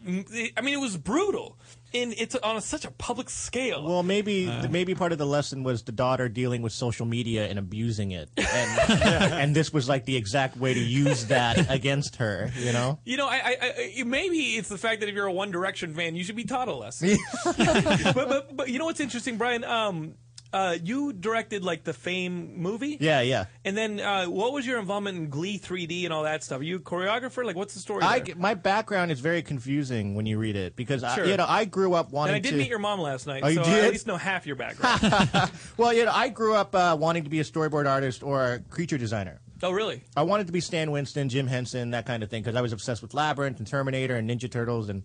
[0.56, 1.58] I mean, it was brutal,
[1.94, 3.84] and it's on a, such a public scale.
[3.84, 4.68] Well, maybe Uh.
[4.68, 8.28] maybe part of the lesson was the daughter dealing with social media and abusing it,
[8.36, 12.50] and, and this was like the exact way to use that against her.
[12.58, 12.98] You know?
[13.04, 15.94] You know, I, I, I maybe it's the fact that if you're a One Direction
[15.94, 17.16] fan, you should be taught a lesson.
[17.44, 19.64] but, but but you know what's interesting, Brian?
[19.64, 20.14] Um,
[20.52, 22.96] uh, you directed like the Fame movie.
[23.00, 23.46] Yeah, yeah.
[23.64, 26.60] And then, uh, what was your involvement in Glee 3D and all that stuff?
[26.60, 27.44] Are you a choreographer?
[27.44, 28.02] Like, what's the story?
[28.02, 28.34] I, there?
[28.36, 31.24] my background is very confusing when you read it because Sure.
[31.24, 32.56] I, you know I grew up wanting and I did to.
[32.56, 33.84] meet your mom last night, Oh, you so I did?
[33.84, 35.50] at least know half your background.
[35.76, 38.58] well, you know I grew up uh, wanting to be a storyboard artist or a
[38.60, 39.40] creature designer.
[39.62, 40.02] oh, really?
[40.16, 42.72] I wanted to be Stan Winston, Jim Henson, that kind of thing, because I was
[42.72, 45.02] obsessed with Labyrinth and Terminator and Ninja Turtles, and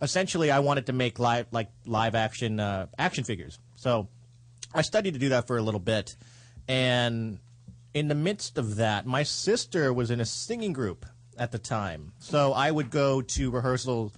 [0.00, 3.58] essentially I wanted to make live like live action uh, action figures.
[3.76, 4.08] So
[4.74, 6.16] I studied to do that for a little bit,
[6.66, 7.38] and
[7.94, 12.12] in the midst of that, my sister was in a singing group at the time,
[12.18, 14.12] so I would go to rehearsals,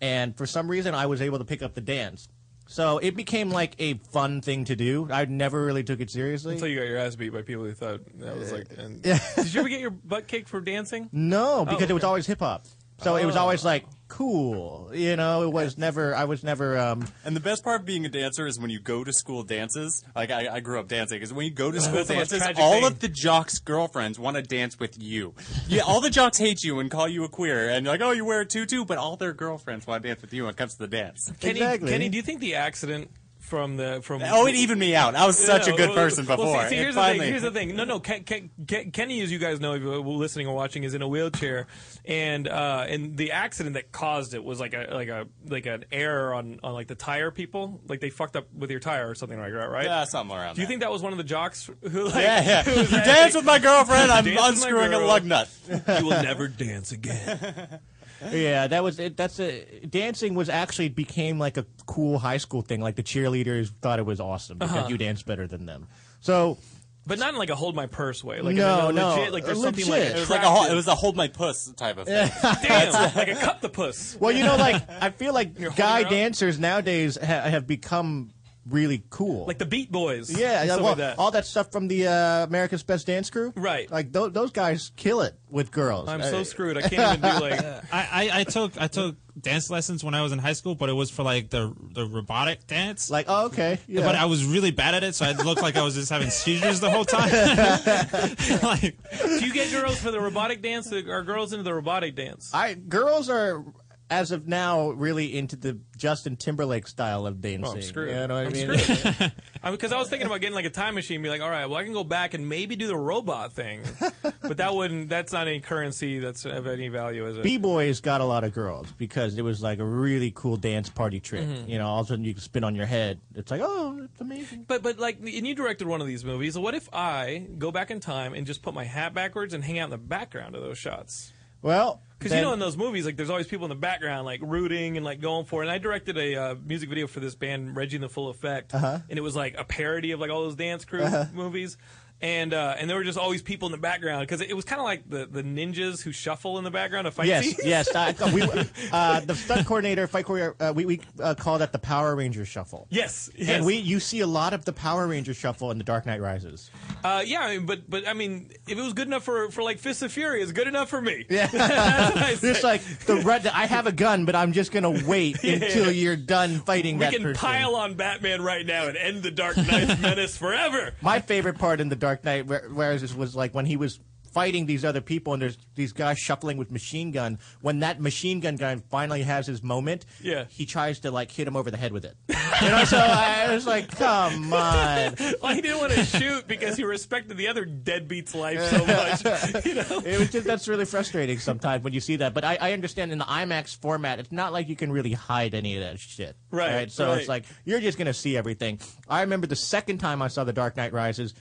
[0.00, 2.28] and for some reason I was able to pick up the dance.
[2.66, 5.08] So it became like a fun thing to do.
[5.10, 6.54] I never really took it seriously.
[6.54, 8.66] Until you got your ass beat by people who thought that was like.
[8.78, 11.08] And, Did you ever get your butt kicked for dancing?
[11.12, 12.64] No, because oh, it was always hip hop.
[13.02, 13.40] So it was oh.
[13.40, 13.84] always like
[14.18, 15.42] cool, you know.
[15.42, 16.14] It was never.
[16.14, 16.78] I was never.
[16.78, 19.42] Um, And the best part of being a dancer is when you go to school
[19.42, 20.04] dances.
[20.14, 22.74] Like I, I grew up dancing, because when you go to school That's dances, all
[22.74, 22.84] thing.
[22.84, 25.34] of the jocks' girlfriends want to dance with you.
[25.68, 28.12] Yeah, all the jocks hate you and call you a queer, and you're like, oh,
[28.12, 30.56] you wear a tutu, but all their girlfriends want to dance with you when it
[30.56, 31.32] comes to the dance.
[31.40, 31.90] Kenny, Exactly.
[31.90, 33.10] Kenny, do you think the accident
[33.44, 35.14] from the from Oh, it evened me out.
[35.14, 36.62] I was such No, a good well, person well, before.
[36.64, 37.30] see, see, It here's finally- the thing.
[37.32, 37.76] Here's the thing.
[37.76, 38.00] No, no.
[38.00, 41.02] Ken, Ken, Ken, Kenny, as you guys know, if you're listening or watching, is in
[41.02, 41.66] a wheelchair,
[42.04, 45.84] and uh, and the accident that caused it was like a like a like an
[45.92, 49.14] error on on like the tire people, like they fucked up with your tire or
[49.14, 49.84] something like that, right?
[49.84, 50.70] Yeah, something around Do you there.
[50.72, 52.62] think that was one of the jocks who like Yeah, yeah.
[52.62, 54.10] who You like, dance with my girlfriend.
[54.10, 55.48] I'm Dance with my unscrewing a lug nut.
[55.68, 57.80] You will never dance again.
[58.32, 58.98] yeah, that was.
[58.98, 62.80] It, that's a dancing was actually became like a cool high school thing.
[62.80, 64.88] Like the cheerleaders thought it was awesome because Uh-huh.
[64.88, 65.86] you dance better than them.
[66.20, 66.58] So
[67.06, 68.40] But not in like a hold my purse way.
[68.40, 70.66] Like No, in a no, legit, like there's something like It was like a hol-
[70.70, 72.30] it was a hold my puss type of thing.
[72.62, 74.16] damn, like a cup the puss.
[74.20, 78.30] well, you know, like I feel like guy dancers nowadays ha- have become
[78.68, 79.46] really cool.
[79.46, 80.30] Like the Beat Boys.
[80.36, 81.18] yeah, yeah, well, like that.
[81.18, 83.52] all that stuff from the uh, America's Best Dance Crew.
[83.56, 83.90] Right.
[83.90, 86.08] Like those, those guys kill it with girls.
[86.08, 86.76] I'm Uh, so screwed.
[86.78, 87.60] I can't even do like.
[87.92, 90.88] I, I, I took I took dance lessons when I was in high school, but
[90.88, 93.10] it was for like the the robotic dance.
[93.10, 93.78] Like, oh, okay.
[93.86, 94.02] Yeah.
[94.02, 96.30] But I was really bad at it, so I looked like I was just having
[96.30, 97.30] seizures the whole time.
[98.62, 98.96] like,
[99.38, 100.92] Do you get girls for the robotic dance?
[100.92, 102.50] Are girls into the robotic dance?
[102.54, 103.64] I girls are
[104.10, 107.64] as of now really into the Justin Timberlake style of dancing.
[107.64, 108.10] Oh, I'm screwed.
[108.10, 108.78] You know what I I'm mean?
[108.78, 109.32] screwed.
[109.62, 111.40] I mean, because I was thinking about getting like a time machine, and be like,
[111.40, 113.80] all right, well, I can go back and maybe do the robot thing,
[114.42, 115.08] but that wouldn't.
[115.08, 117.42] That's not any currency that's of any value, is it?
[117.42, 120.88] B boys got a lot of girls because it was like a really cool dance
[120.90, 121.46] party trick.
[121.46, 121.70] Mm-hmm.
[121.70, 123.20] You know, all of a sudden you can spin on your head.
[123.34, 124.64] It's like, oh, it's amazing.
[124.68, 126.58] But but like, and you directed one of these movies.
[126.58, 129.78] What if I go back in time and just put my hat backwards and hang
[129.78, 131.32] out in the background of those shots?
[131.64, 134.40] Well, Because you know, in those movies, like there's always people in the background, like
[134.42, 135.66] rooting and like going for it.
[135.66, 138.74] And I directed a uh, music video for this band, Reggie and the Full Effect,
[138.74, 138.98] Uh-huh.
[139.08, 141.76] and it was like a parody of like all those dance crew movies.
[142.24, 144.64] And uh, and there were just always people in the background because it, it was
[144.64, 147.60] kind of like the, the ninjas who shuffle in the background of fight Yes, scenes.
[147.66, 147.92] yes.
[148.32, 148.40] We,
[148.92, 152.46] uh, the stunt coordinator, fight coordinator, uh, we, we uh, call that the Power Ranger
[152.46, 152.86] Shuffle.
[152.88, 153.50] Yes, yes.
[153.50, 156.22] And we, you see a lot of the Power Ranger Shuffle in The Dark Knight
[156.22, 156.70] Rises.
[157.04, 159.62] uh, yeah, I mean, but but I mean, if it was good enough for for
[159.62, 161.26] like Fists of Fury, it's good enough for me.
[161.28, 161.46] Yeah.
[161.52, 162.52] That's what I say.
[162.52, 166.16] Just like the red, I have a gun, but I'm just gonna wait until you're
[166.16, 167.34] done fighting we can person.
[167.34, 170.94] pile on Batman right now and end the Dark Knight's menace forever.
[171.02, 173.98] My favorite part in the Dark Knight Ri- Rises was like when he was
[174.32, 177.38] fighting these other people and there's these guys shuffling with machine gun.
[177.60, 180.46] When that machine gun guy finally has his moment, Yeah.
[180.48, 182.16] he tries to like hit him over the head with it.
[182.60, 185.14] You know, so I was like, come on.
[185.40, 189.64] Well, he didn't want to shoot because he respected the other deadbeat's life so much.
[189.64, 190.02] You know?
[190.04, 192.34] It was just, that's really frustrating sometimes when you see that.
[192.34, 195.54] But I, I understand in the IMAX format, it's not like you can really hide
[195.54, 196.34] any of that shit.
[196.50, 197.18] Right, So right.
[197.20, 198.80] it's like you're just gonna see everything.
[199.08, 201.34] I remember the second time I saw The Dark Knight Rises,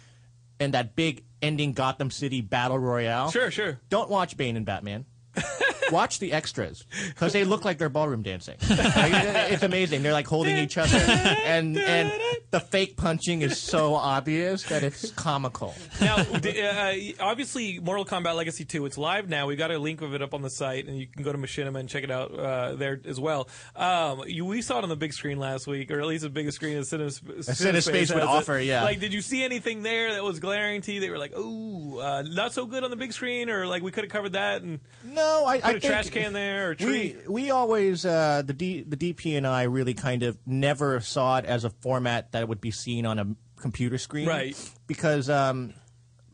[0.60, 3.30] and that big ending Gotham City battle royale.
[3.32, 3.80] Sure, sure.
[3.90, 5.06] Don't watch Bane and Batman.
[5.92, 8.56] Watch the extras because they look like they're ballroom dancing.
[8.70, 9.14] Like,
[9.52, 10.02] it's amazing.
[10.02, 12.12] They're like holding each other, and and
[12.52, 15.74] the fake punching is so obvious that it's comical.
[16.00, 19.48] Now, uh, obviously, Mortal Kombat Legacy 2, it's live now.
[19.48, 21.38] We got a link of it up on the site, and you can go to
[21.38, 23.48] Machinima and check it out uh, there as well.
[23.76, 26.30] Um, you, we saw it on the big screen last week, or at least the
[26.30, 28.22] biggest screen that Cinema, CineSpace would has it.
[28.22, 28.84] offer, yeah.
[28.84, 31.00] Like, did you see anything there that was glaring to you?
[31.00, 33.92] They were like, ooh, uh, not so good on the big screen, or like we
[33.92, 36.76] could have covered that and No, I, put I a think trash can there, or
[36.76, 37.16] tree.
[37.28, 41.38] We we always uh, the D, the DP and I really kind of never saw
[41.38, 43.28] it as a format that would be seen on a
[43.60, 44.56] computer screen, Right.
[44.88, 45.74] Because um,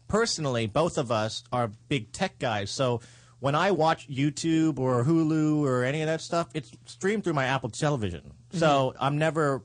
[0.07, 3.01] personally, both of us are big tech guys, so.
[3.41, 7.45] When I watch YouTube or Hulu or any of that stuff, it's streamed through my
[7.45, 8.33] Apple Television.
[8.51, 8.97] So Mm-hmm.
[9.01, 9.63] I'm never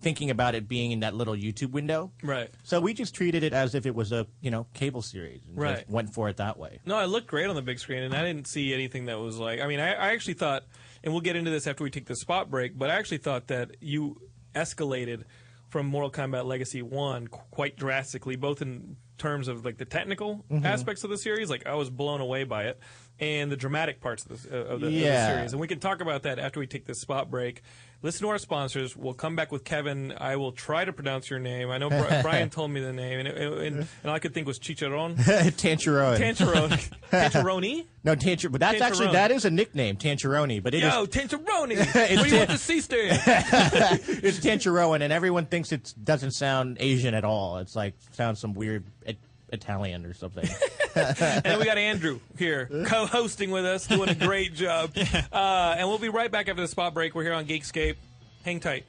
[0.00, 2.10] thinking about it being in that little YouTube window.
[2.22, 2.50] Right.
[2.62, 5.56] So we just treated it as if it was a you know cable series and
[5.58, 5.76] Right.
[5.78, 6.80] just went for it that way.
[6.86, 9.38] No, it looked great on the big screen, and I didn't see anything that was
[9.38, 9.60] like.
[9.60, 10.64] I mean, I, I actually thought,
[11.04, 13.48] and we'll get into this after we take the spot break, but I actually thought
[13.48, 14.20] that you
[14.54, 15.24] escalated
[15.68, 20.66] from Mortal Kombat Legacy One quite drastically, both in terms of like the technical Mm-hmm.
[20.66, 21.48] aspects of the series.
[21.50, 22.80] Like I was blown away by it,
[23.20, 25.26] and the dramatic parts of the, uh, of the, of the Yeah.
[25.28, 25.52] series.
[25.52, 27.62] And we can talk about that after we take this spot break.
[28.02, 28.96] Listen to our sponsors.
[28.96, 30.14] We'll come back with Kevin.
[30.16, 31.70] I will try to pronounce your name.
[31.70, 34.32] I know Bri- Brian told me the name, and, it, and, and all I could
[34.32, 35.16] think was Chicharron.
[35.16, 36.16] Tancharoen.
[36.16, 36.90] Tancheroni.
[37.10, 37.84] Tancheroni?
[38.02, 40.62] No, Tancher, but that's actually that is a nickname, Tancheroni.
[40.62, 41.76] But it is Yo, Tancheroni.
[42.16, 43.20] what do you want the C stand?
[43.26, 47.58] it's Tancharoen, and everyone thinks it doesn't sound Asian at all.
[47.58, 49.18] It's like sounds some weird it,
[49.52, 50.48] Italian or something.
[50.94, 54.90] and then we got Andrew here co-hosting with us, doing a great job.
[55.32, 57.14] Uh, and we'll be right back after the spot break.
[57.14, 57.96] We're here on Geekscape.
[58.44, 58.84] Hang tight.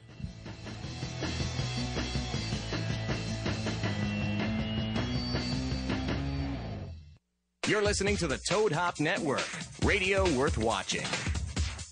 [7.68, 9.48] You're listening to the Toad Hop Network,
[9.84, 11.06] radio worth watching.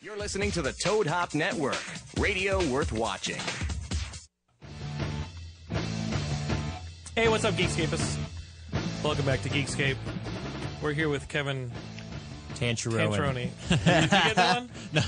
[0.00, 1.76] You're listening to the Toad Hop Network,
[2.20, 3.40] radio worth watching.
[7.16, 8.16] Hey, what's up, Geekscapists?
[9.02, 9.96] Welcome back to Geekscape.
[10.80, 11.72] We're here with Kevin
[12.54, 13.08] Tancheroni.
[13.08, 13.50] Tancheroni.
[13.68, 14.70] Did you get that one?
[14.92, 15.02] no,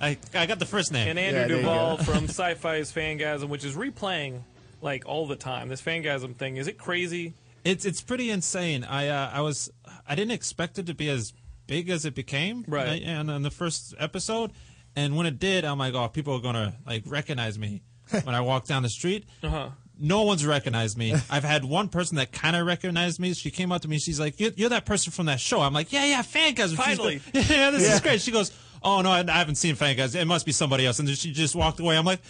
[0.00, 1.10] I, I got the first name.
[1.10, 4.40] And Andrew Duvall from Syfy's Fangasm, which is replaying
[4.82, 5.68] like all the time.
[5.68, 7.34] This Fangasm thing is it crazy?
[7.62, 8.82] It's it's pretty insane.
[8.82, 9.70] I uh, I was
[10.08, 11.32] I didn't expect it to be as
[11.66, 13.02] big as it became Right.
[13.02, 14.52] and on the first episode
[14.96, 17.82] and when it did i'm like oh people are gonna like recognize me
[18.24, 19.24] when i walk down the street.
[19.42, 19.70] Uh-huh.
[19.98, 21.14] no one's recognized me.
[21.30, 23.32] I've had one person that kind of recognized me.
[23.32, 25.60] She came up to me she's like you're, you're that person from that show.
[25.60, 26.72] I'm like yeah yeah fan guys.
[26.74, 27.20] Finally.
[27.32, 27.94] yeah this Yeah.
[27.94, 28.20] is great.
[28.20, 28.50] She goes
[28.82, 30.14] oh no I, I haven't seen fan guys.
[30.14, 30.98] It must be somebody else.
[30.98, 31.96] And then she just walked away.
[31.96, 32.20] I'm like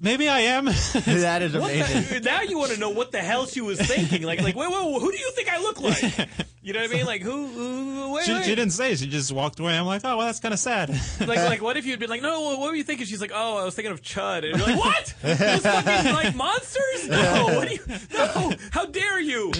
[0.00, 0.64] maybe i am
[1.04, 4.22] that is What the- now you want to know what the hell she was thinking.
[4.22, 6.28] Like, like, wait, wait, who do you think I look like?
[6.66, 7.06] You know what I mean?
[7.06, 7.46] Like, who?
[7.46, 8.44] who wait, she, wait.
[8.44, 10.90] she didn't say she just walked away i'm like oh well that's kind of sad
[11.20, 13.06] like, like, what if you'd been like, no, what were you thinking?
[13.06, 14.38] She's like, oh, I was thinking of Chud.
[14.44, 15.14] And you're like, what?
[15.22, 17.08] Those fucking like monsters?
[17.08, 17.80] No, what do you?
[18.12, 19.52] No, how dare you?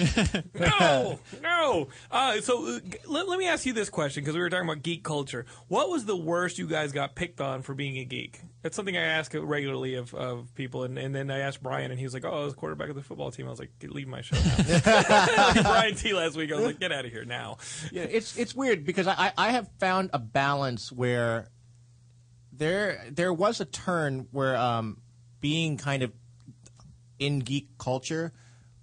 [0.53, 1.87] No, no.
[2.11, 4.83] Uh, so uh, let, let me ask you this question because we were talking about
[4.83, 5.45] geek culture.
[5.67, 8.41] What was the worst you guys got picked on for being a geek?
[8.63, 11.99] That's something I ask regularly of, of people, and, and then I asked Brian, and
[11.99, 14.07] he was like, "Oh, I was quarterback of the football team." I was like, "Leave
[14.07, 17.57] my show now." Brian Tee last week, I was like, "Get out of here now."
[17.91, 21.49] Yeah, it's it's weird because I, I have found a balance where
[22.51, 25.01] there there was a turn where um,
[25.39, 26.11] being kind of
[27.19, 28.33] in geek culture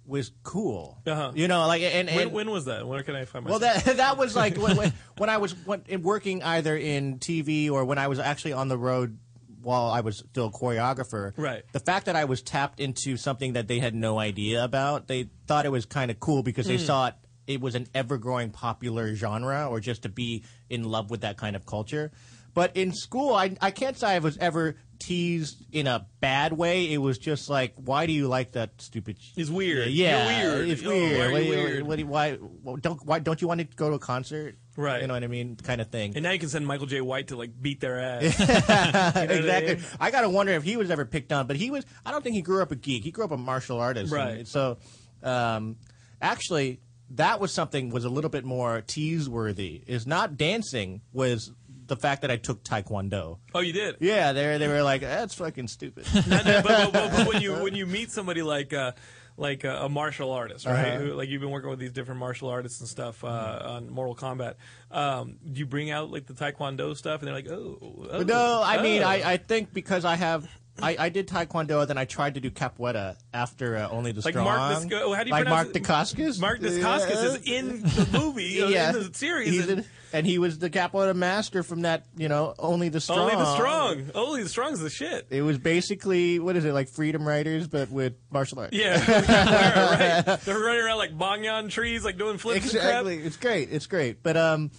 [0.05, 1.01] was cool.
[1.05, 1.31] Uh-huh.
[1.35, 2.87] You know, like and, and when, when was that?
[2.87, 5.83] Where can I find well, that that was like when, when, when I was when,
[6.01, 9.17] working either in TV or when I was actually on the road
[9.65, 11.33] while I was still a choreographer.
[11.35, 11.63] Right.
[11.71, 15.29] The fact that I was tapped into something that they had no idea about, they
[15.47, 16.85] thought it was kind of cool because they Mm.
[16.85, 17.15] saw it,
[17.47, 21.37] it was an ever growing popular genre or just to be in love with that
[21.37, 22.11] kind of culture.
[22.53, 26.91] But in school, I, I can't say I was ever teased in a bad way.
[26.91, 29.17] It was just like, why do you like that stupid?
[29.19, 29.31] Sh-?
[29.37, 29.89] It's weird.
[29.89, 30.69] Yeah, You're weird.
[30.69, 31.17] It's Oh, weird.
[31.19, 31.83] why are What do you- weird?
[31.87, 34.57] what you- why, well, don't why don't you want to go to a concert?
[34.77, 35.01] Right.
[35.01, 36.13] You know what I mean, kind of thing.
[36.15, 38.39] And now you can send Michael Jai White to like beat their ass.
[38.39, 39.75] You know what I exactly.
[39.75, 39.83] mean?
[39.99, 41.85] I gotta wonder if he was ever picked on, but he was.
[42.05, 43.03] I don't think he grew up a geek.
[43.03, 44.11] He grew up a martial artist.
[44.13, 44.39] Right.
[44.39, 44.77] And so,
[45.23, 45.77] um,
[46.21, 46.81] actually,
[47.11, 49.81] that was something was a little bit more tease worthy.
[49.87, 51.51] Is not dancing was
[51.87, 53.37] the fact that I took taekwondo.
[53.53, 53.97] Oh, you did.
[53.99, 56.05] Yeah, they they were like that's fucking stupid.
[56.27, 58.93] No, no, but, but, but, when you when you meet somebody like uh,
[59.37, 60.93] like a, a martial artist, right?
[60.93, 60.97] Uh-huh.
[60.99, 63.67] Who, like you've been working with these different martial artists and stuff uh, Mm-hmm.
[63.67, 64.55] on Mortal Kombat.
[64.91, 68.61] Um, do you bring out like the Taekwondo stuff, and they're like, oh, oh no,
[68.63, 69.07] I mean, oh.
[69.07, 70.47] I, I think because I have
[70.81, 74.33] I, I did Taekwondo, then I tried to do Capoeira after uh, Only the Like
[74.33, 74.45] Strong.
[74.45, 75.67] Mark Disco- how do you like Mark?
[75.69, 76.39] Dacascos?
[76.41, 79.49] Mark Dacascos is in the movie, uh, in the series.
[79.49, 83.01] He's and- in- and he was the Capoeira master from that, you know, Only the
[83.01, 83.19] Strong.
[83.19, 84.11] Only the strong.
[84.15, 85.27] Only the strong's the shit.
[85.29, 88.71] It was basically, what is it, like Freedom Writers, but with martial arts.
[88.71, 88.93] Yeah,
[90.25, 90.39] right.
[90.39, 93.17] They're running around like banyan trees, like doing flips exactly.
[93.17, 93.67] It's great.
[93.73, 94.23] It's great.
[94.23, 94.71] But um,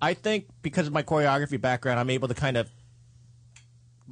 [0.00, 2.70] I think because of my choreography background, I'm able to kind of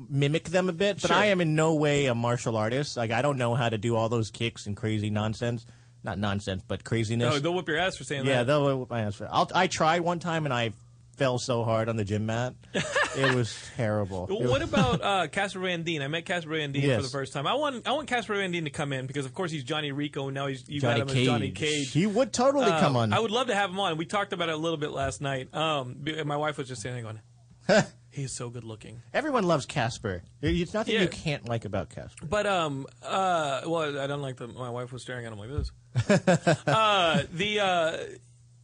[0.08, 1.00] mimic them a bit.
[1.00, 1.16] But Sure.
[1.16, 2.96] I am in no way a martial artist.
[2.96, 5.66] Like I don't know how to do all those kicks and crazy nonsense.
[6.04, 7.32] Not nonsense, but craziness.
[7.32, 8.38] No, they'll whip your ass for saying yeah, that.
[8.40, 9.26] Yeah, they'll whip my ass for.
[9.30, 10.72] I'll, I tried one time and I
[11.16, 12.54] fell so hard on the gym mat.
[13.16, 14.24] it was terrible.
[14.28, 16.02] It What was- about uh, Casper Van Dien?
[16.02, 17.46] I met Casper Van Dien for the first time.
[17.46, 19.92] I want I want Casper Van Dien to come in because of course he's Johnny
[19.92, 21.70] Rico and now he's you Johnny got him as Johnny Cage.
[21.70, 21.92] Cage.
[21.92, 23.12] He would totally Um, come on.
[23.12, 23.96] I would love to have him on.
[23.96, 25.54] We talked about it a little bit last night.
[25.54, 27.20] Um, my wife was just saying, going,
[28.14, 30.22] "He's so good looking." Everyone loves Casper.
[30.40, 31.02] It's nothing Yeah.
[31.02, 32.26] you can't like about Casper.
[32.26, 35.50] But um uh well I don't like the my wife was staring at him like
[35.50, 35.70] this.
[36.66, 37.96] uh the uh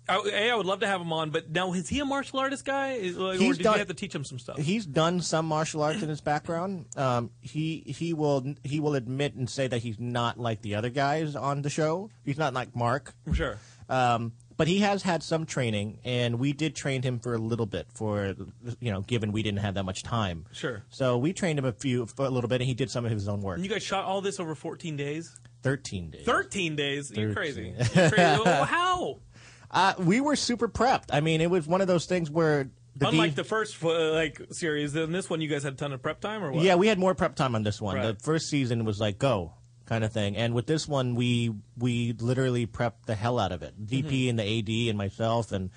[0.09, 2.40] I, a, I would love to have him on, but now is he a martial
[2.40, 2.94] artist guy?
[2.94, 4.59] Is, like, or He's did done- you have to teach him some stuff?
[4.59, 6.86] He's done some martial arts in his background.
[6.96, 10.90] Um, he he will he will admit and say that he's not like the other
[10.90, 12.11] guys on the show.
[12.24, 13.14] He's not like Mark.
[13.32, 13.59] Sure.
[13.88, 17.64] Um, but he has had some training, and we did train him for a little
[17.64, 17.86] bit.
[17.94, 18.34] For
[18.78, 20.82] you know, given we didn't have that much time, Sure.
[20.90, 23.11] so we trained him a few for a little bit, and he did some of
[23.11, 23.56] his own work.
[23.56, 25.34] And you guys shot all this over 14 days?
[25.62, 26.26] Thirteen days.
[26.26, 27.11] 13 days?
[27.11, 27.34] You're 13.
[27.34, 27.74] crazy.
[27.98, 28.42] You're crazy.
[28.44, 29.20] Well, How?
[29.70, 31.04] Uh, we were super prepped.
[31.11, 34.12] I mean, it was one of those things where the Unlike D- the first uh,
[34.12, 36.62] like series, in this one you guys had a ton of prep time, or what?
[36.62, 37.96] Yeah, we had more prep time on this one.
[37.96, 38.18] Right.
[38.18, 39.54] The first season was like go
[39.91, 43.62] kind of thing, and with this one, we we literally prepped the hell out of
[43.62, 43.74] it.
[43.86, 44.28] DP Mm-hmm.
[44.30, 45.68] and the AD and myself and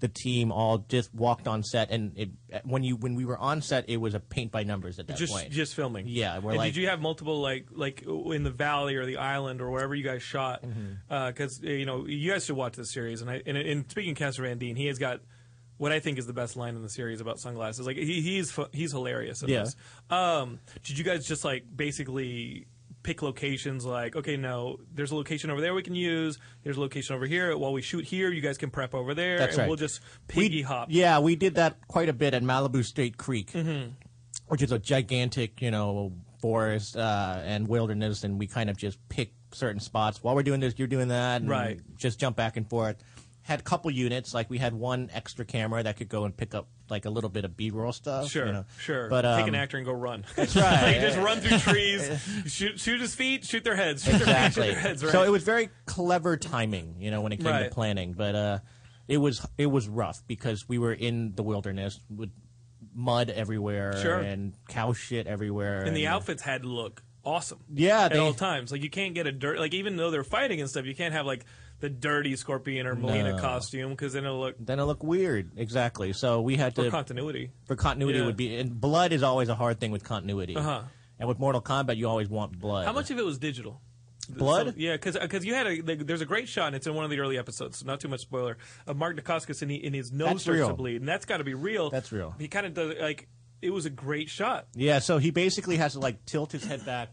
[0.00, 2.30] the team all just walked on set, and it,
[2.64, 5.16] when you when we were on set, it was a paint by numbers at that
[5.16, 5.50] just point.
[5.50, 6.06] just filming.
[6.08, 9.16] Yeah, we're and like did you have multiple like like in the valley or the
[9.18, 10.62] island or wherever you guys shot?
[10.64, 11.28] Mm-hmm.
[11.28, 13.22] Because you know you guys should watch this series.
[13.22, 15.20] And I and, and speaking of Casper Van Dien, he has got
[15.78, 17.86] what I think is the best line in the series about sunglasses.
[17.86, 19.42] Like he, he's he's hilarious.
[19.42, 19.60] In Yeah.
[19.60, 19.76] This.
[20.10, 22.66] Um, did you guys just like basically?
[23.02, 26.38] Pick locations like okay, no, there's a location over there we can use.
[26.62, 27.56] There's a location over here.
[27.56, 29.68] While we shoot here, you guys can prep over there, That's and right.
[29.68, 30.00] we'll just
[30.36, 30.88] We- piggy hop.
[30.90, 33.90] Yeah, we did that quite a bit at Malibu State Creek, Mm-hmm.
[34.48, 38.98] which is a gigantic, you know, forest uh, and wilderness, and we kind of just
[39.08, 40.22] pick certain spots.
[40.22, 41.80] While we're doing this, you're doing that, and Right.
[41.96, 42.96] Just jump back and forth.
[43.44, 46.54] Had a couple units, like we had one extra camera that could go and pick
[46.54, 48.30] up like a little bit of B-roll stuff.
[48.30, 48.64] Sure, you know.
[48.78, 49.08] sure.
[49.08, 50.24] But take an um, actor and go run.
[50.36, 50.82] That's right.
[50.82, 52.08] like just run through trees,
[52.46, 54.66] shoot, shoot his feet, shoot their heads, shoot their feet, shoot exactly.
[54.70, 55.02] their heads.
[55.04, 55.10] Right.
[55.12, 57.64] So it was very clever timing, you know, when it came Right.
[57.64, 58.12] to planning.
[58.12, 58.58] But uh,
[59.08, 62.30] it was it was rough because we were in the wilderness with
[62.94, 64.18] mud everywhere Sure.
[64.18, 65.82] and cow shit everywhere.
[65.82, 67.58] and the outfits had to look awesome.
[67.72, 68.70] Yeah, at they- all times.
[68.70, 69.58] Like you can't get a dirt.
[69.58, 71.44] Like even though they're fighting and stuff, you can't have like
[71.82, 73.38] the dirty scorpion or Mileena No.
[73.42, 75.50] costume because then it'll look Then it looked weird.
[75.56, 76.12] Exactly.
[76.14, 77.50] So we had for to continuity.
[77.66, 78.26] for continuity Yeah.
[78.26, 80.56] would be and blood is always a hard thing with continuity.
[80.56, 80.82] Uh-huh.
[81.18, 82.86] And with Mortal Kombat, you always want blood.
[82.86, 83.80] How much of it was digital?
[84.28, 84.68] Blood?
[84.68, 86.68] So- yeah, because you had a there's a great shot.
[86.68, 88.56] and It's in one of the early episodes, so not too much spoiler.
[88.86, 90.68] Of Mark Dacascos and, he, and his nose That's starts real.
[90.68, 91.90] to bleed, and that's got to be real.
[91.90, 92.34] That's real.
[92.38, 93.26] He kind of does like
[93.60, 94.68] it was a great shot.
[94.74, 97.08] Yeah, so he basically has to like tilt his head back,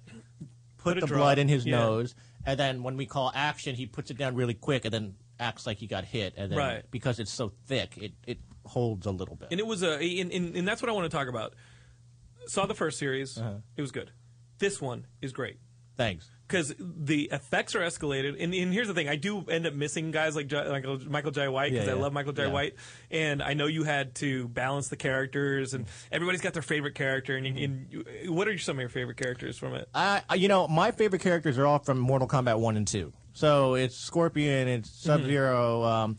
[0.77, 1.77] put, Put a the drop, blood in his yeah.
[1.79, 2.13] nose,
[2.45, 5.65] and then when we call action, he puts it down really quick and then acts
[5.67, 6.33] like he got hit.
[6.37, 6.83] And then Right.
[6.91, 9.49] because it's so thick, it, it holds a little bit.
[9.51, 11.53] And it was a, and, and, and that's what I want to talk about.
[12.47, 13.55] Saw the first series, Uh-huh.
[13.75, 14.11] it was good.
[14.57, 15.57] This one is great
[15.95, 16.29] Thanks.
[16.49, 18.41] Because the effects are escalated.
[18.41, 21.29] And, and here's the thing: I do end up missing guys like J- Michael, Michael
[21.31, 22.51] Jai White because Yeah, I love Michael Jai Yeah.
[22.51, 22.75] White,
[23.11, 27.37] and I know you had to balance the characters, and everybody's got their favorite character.
[27.37, 27.87] And, you, and
[28.23, 29.87] you, what are some of your favorite characters from it?
[29.93, 33.13] I, you know, my favorite characters are all from Mortal Kombat One and Two.
[33.33, 35.07] So it's Scorpion, it's Mm-hmm.
[35.07, 35.83] Sub Zero.
[35.83, 36.17] Um,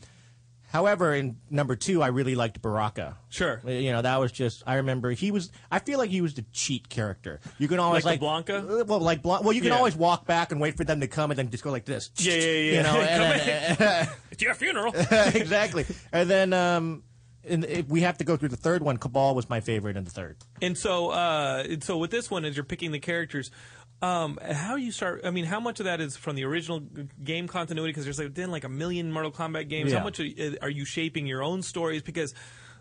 [0.71, 3.17] however, in number two, I really liked Baraka.
[3.29, 3.61] Sure.
[3.67, 4.63] You know, that was just.
[4.67, 5.51] I remember he was.
[5.71, 7.41] I feel like he was the cheat character.
[7.59, 8.81] You can always Like like, Blanka?
[8.81, 9.45] Uh, Well, like Blanka.
[9.45, 9.77] Well, you can Yeah.
[9.77, 12.11] always walk back and wait for them to come, and then just go like this.
[12.17, 12.77] Yeah, yeah, yeah.
[12.77, 14.93] You know, and then, It's your funeral.
[15.35, 15.85] exactly.
[16.13, 17.03] And then, um,
[17.43, 18.97] and we have to go through the third one.
[18.99, 20.37] Kabal was my favorite in the third.
[20.61, 23.51] And so, uh, and so with this one, as you're picking the characters,
[24.03, 25.23] um, how you start?
[25.25, 26.81] I mean, how much of that is from the original
[27.23, 27.91] game continuity?
[27.91, 29.93] Because there's like, then like a million Mortal Kombat games.
[29.99, 30.27] How much are,
[30.63, 32.03] are you shaping your own stories?
[32.03, 32.35] Because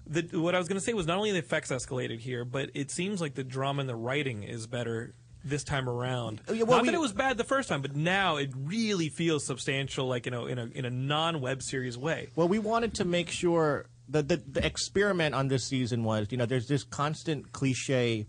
[0.07, 2.71] the, what I was going to say was not only the effects escalated here, but
[2.73, 5.13] it seems like the drama and the writing is better
[5.43, 6.41] this time around.
[6.47, 8.51] Oh, yeah, well, not we- that it was bad the first time, but now it
[8.55, 12.29] really feels substantial, like you know, in a in a non web series way.
[12.35, 16.37] Well, we wanted to make sure the, the the experiment on this season was, you
[16.37, 18.25] know, there's this constant cliche,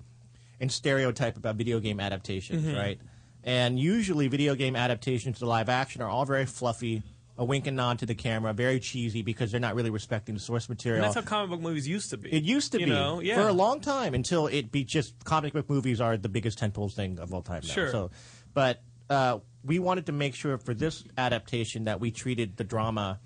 [0.60, 2.76] and stereotype about video game adaptations, Mhm.
[2.76, 3.00] right?
[3.42, 7.02] And usually, video game adaptations to live action are all very fluffy,
[7.38, 10.40] a wink and nod to the camera, very cheesy because they're not really respecting the
[10.40, 11.02] source And material.
[11.02, 12.30] that's how comic book movies used to be.
[12.30, 13.20] It used to you be know?
[13.20, 13.36] yeah.
[13.36, 16.92] for a long time until it be just comic book movies are the biggest tentpole
[16.92, 17.62] thing of all time.
[17.66, 17.72] Now.
[17.72, 17.90] Sure.
[17.90, 18.10] So,
[18.52, 23.20] but uh, we wanted to make sure for this adaptation that we treated the drama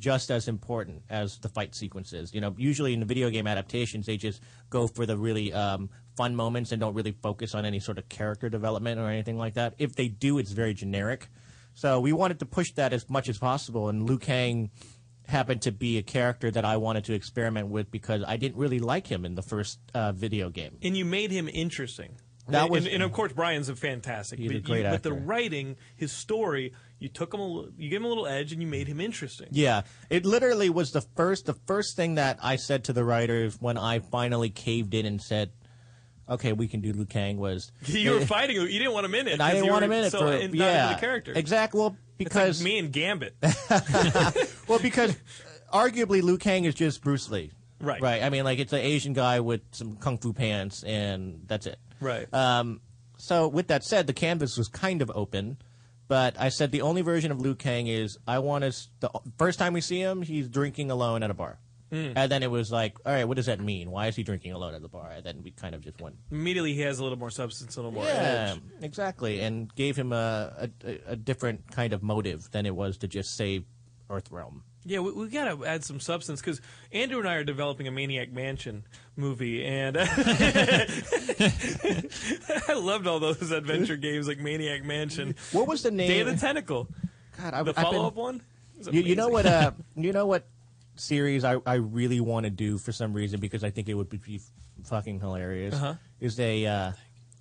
[0.00, 2.34] just as important as the fight sequences.
[2.34, 5.88] You know, usually in the video game adaptations, they just go for the really um,
[6.16, 9.54] fun moments and don't really focus on any sort of character development or anything like
[9.54, 9.74] that.
[9.78, 11.28] If they do, it's very generic.
[11.74, 14.70] So we wanted to push that as much as possible, and Liu Kang
[15.26, 18.80] happened to be a character that I wanted to experiment with because I didn't really
[18.80, 20.78] like him in the first uh, video game.
[20.82, 22.16] and you made him interesting.
[22.48, 24.38] That and, was- and, of course Brian's a fantastic.
[24.38, 27.88] He's a but great you, But the writing, his story, you took him, a, you
[27.88, 29.46] gave him a little edge, and you made him interesting.
[29.52, 33.56] Yeah, it literally was the first the first thing that I said to the writers
[33.60, 35.52] when I finally caved in and said,
[36.28, 38.56] "Okay, we can do Liu Kang." Was You were fighting.
[38.56, 39.40] You didn't want him in it.
[39.40, 41.32] I didn't you want him in it so for in- yeah the character.
[41.34, 41.80] exactly.
[41.80, 43.34] Well, It's like because me and Gambit.
[44.68, 45.16] well, because
[45.72, 47.52] arguably Liu Kang is just Bruce Lee.
[47.80, 48.00] Right.
[48.00, 48.22] Right.
[48.22, 51.78] I mean, like it's an Asian guy with some kung fu pants, and that's it.
[52.00, 52.32] Right.
[52.32, 52.80] Um,
[53.18, 55.58] so with that said, the canvas was kind of open,
[56.08, 59.58] but I said the only version of Liu Kang is I want us the first
[59.58, 61.58] time we see him, he's drinking alone at a bar.
[61.92, 62.14] Mm.
[62.16, 63.90] And then it was like, all right, what does that mean?
[63.90, 65.10] Why is he drinking alone at the bar?
[65.10, 67.80] And then we kind of just went, Immediately, he has a little more substance, a
[67.80, 68.60] little more yeah, edge.
[68.80, 73.08] exactly, and gave him a, a a different kind of motive than it was to
[73.08, 73.64] just save
[74.08, 74.62] Earthrealm.
[74.84, 77.92] Yeah, we, we got to add some substance because Andrew and I are developing a
[77.92, 78.84] Maniac Mansion
[79.14, 80.86] movie, and I
[82.74, 85.34] loved all those adventure games like Maniac Mansion.
[85.52, 86.08] What was the name?
[86.08, 86.88] Day of the Tentacle.
[87.40, 88.42] God, I've, the been- follow-up one.
[88.90, 89.46] You, you know what?
[89.46, 90.44] Uh, you know what
[90.96, 94.08] series I, I really want to do for some reason because I think it would
[94.08, 94.40] be
[94.84, 95.74] fucking hilarious.
[95.74, 95.94] Uh-huh.
[96.20, 96.92] Is a uh,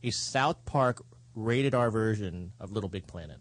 [0.04, 1.04] a South Park
[1.36, 3.38] rated R version of Little Big Planet.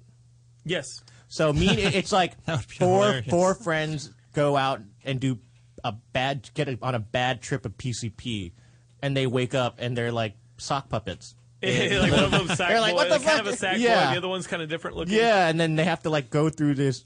[0.65, 1.03] yes.
[1.29, 2.59] So me, it's like four
[3.05, 3.27] hilarious.
[3.29, 5.39] four friends go out and do
[5.85, 8.53] a bad get a, on a bad trip of PCP,
[9.01, 11.35] and they wake up and they're like sock puppets.
[11.63, 13.41] like one of them sack They're like, boy, what the kind fuck?
[13.41, 14.07] of a sack Yeah.
[14.07, 14.13] boy.
[14.13, 15.15] The other one's kind of different looking.
[15.15, 17.05] Yeah, and then they have to like go through this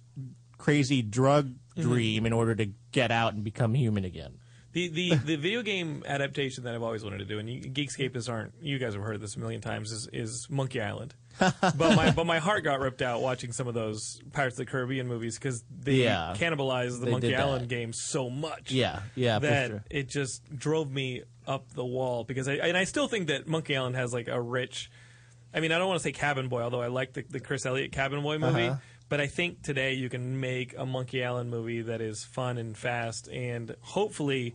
[0.58, 1.88] crazy drug Mm-hmm.
[1.90, 4.38] dream in order to get out and become human again.
[4.72, 8.28] The, the the video game adaptation that I've always wanted to do, and you, Geekscapists
[8.30, 11.14] aren't, you guys have heard this a million times, is, is Monkey Island.
[11.38, 14.70] but my but my heart got ripped out watching some of those Pirates of the
[14.70, 16.32] Caribbean movies because they Yeah.
[16.36, 17.34] cannibalized the They Monkey.
[17.36, 18.70] Island game so much.
[18.70, 19.84] Yeah, yeah, for that sure.
[19.90, 23.76] it just drove me up the wall because I and I still think that Monkey
[23.76, 24.90] Island has like a rich.
[25.52, 27.64] I mean, I don't want to say Cabin Boy, although I like the, the Chris
[27.66, 28.66] Elliott Cabin Boy movie.
[28.66, 28.76] Uh-huh.
[29.08, 32.76] But I think today you can make a Monkey Island movie that is fun and
[32.76, 34.54] fast and hopefully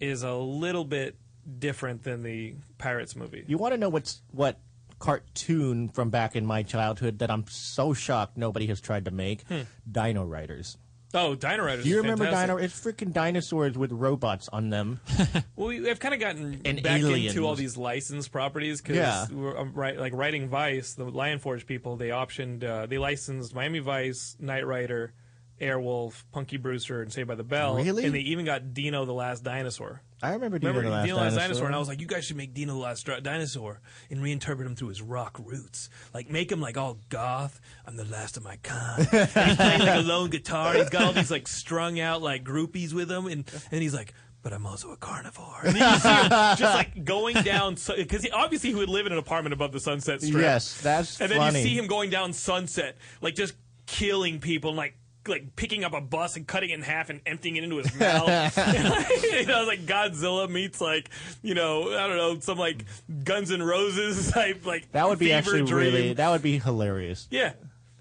[0.00, 1.16] is a little bit
[1.58, 3.44] different than the Pirates movie.
[3.46, 4.58] You want to know what's what
[4.98, 9.42] cartoon from back in my childhood that I'm so shocked nobody has tried to make?
[9.42, 9.62] Hmm.
[9.90, 10.76] Dino Riders.
[11.14, 11.84] Oh, Dino Riders.
[11.84, 12.56] Do you remember fantastic.
[12.56, 12.64] Dino?
[12.64, 15.00] It's freaking dinosaurs with robots on them.
[15.56, 17.34] Well, we, I've kind of gotten And back aliens.
[17.34, 19.26] into all these licensed properties because Yeah.
[19.30, 23.80] um, right, like writing Vice, the Lion Forge people, they optioned, uh, they licensed Miami
[23.80, 25.12] Vice, Knight Rider,
[25.60, 27.76] Airwolf, Punky Brewster, and Saved by the Bell.
[27.76, 28.04] Really?
[28.04, 30.00] And they even got Dino the Last Dinosaur.
[30.22, 31.40] I remember Dino Remember the Last Dino Dinosaur?
[31.40, 31.66] Dinosaur?
[31.66, 34.74] And I was like, you guys should make Dino the Last Dinosaur and reinterpret him
[34.74, 35.90] through his rock roots.
[36.12, 37.60] Like, make him like all goth.
[37.86, 39.06] I'm the last of my kind.
[39.06, 40.74] he's playing like a lone guitar.
[40.74, 43.26] He's got all these like strung out like groupies with him.
[43.26, 44.12] And, and he's like,
[44.42, 45.60] but I'm also a carnivore.
[45.64, 49.06] And then you see him just like going down, because he, obviously he would live
[49.06, 50.42] in an apartment above the Sunset Strip.
[50.42, 51.58] Yes, that's And then funny.
[51.60, 53.54] you see him going down Sunset, like just
[53.86, 54.94] killing people, and like
[55.28, 57.94] like picking up a bus and cutting it in half and emptying it into his
[57.98, 58.56] mouth.
[59.22, 61.10] you know, like Godzilla meets like
[61.42, 62.84] you know I don't know some like
[63.24, 65.94] Guns N' Roses type like That would be actually dream.
[65.94, 66.12] really.
[66.14, 67.28] That would be hilarious.
[67.30, 67.52] yeah.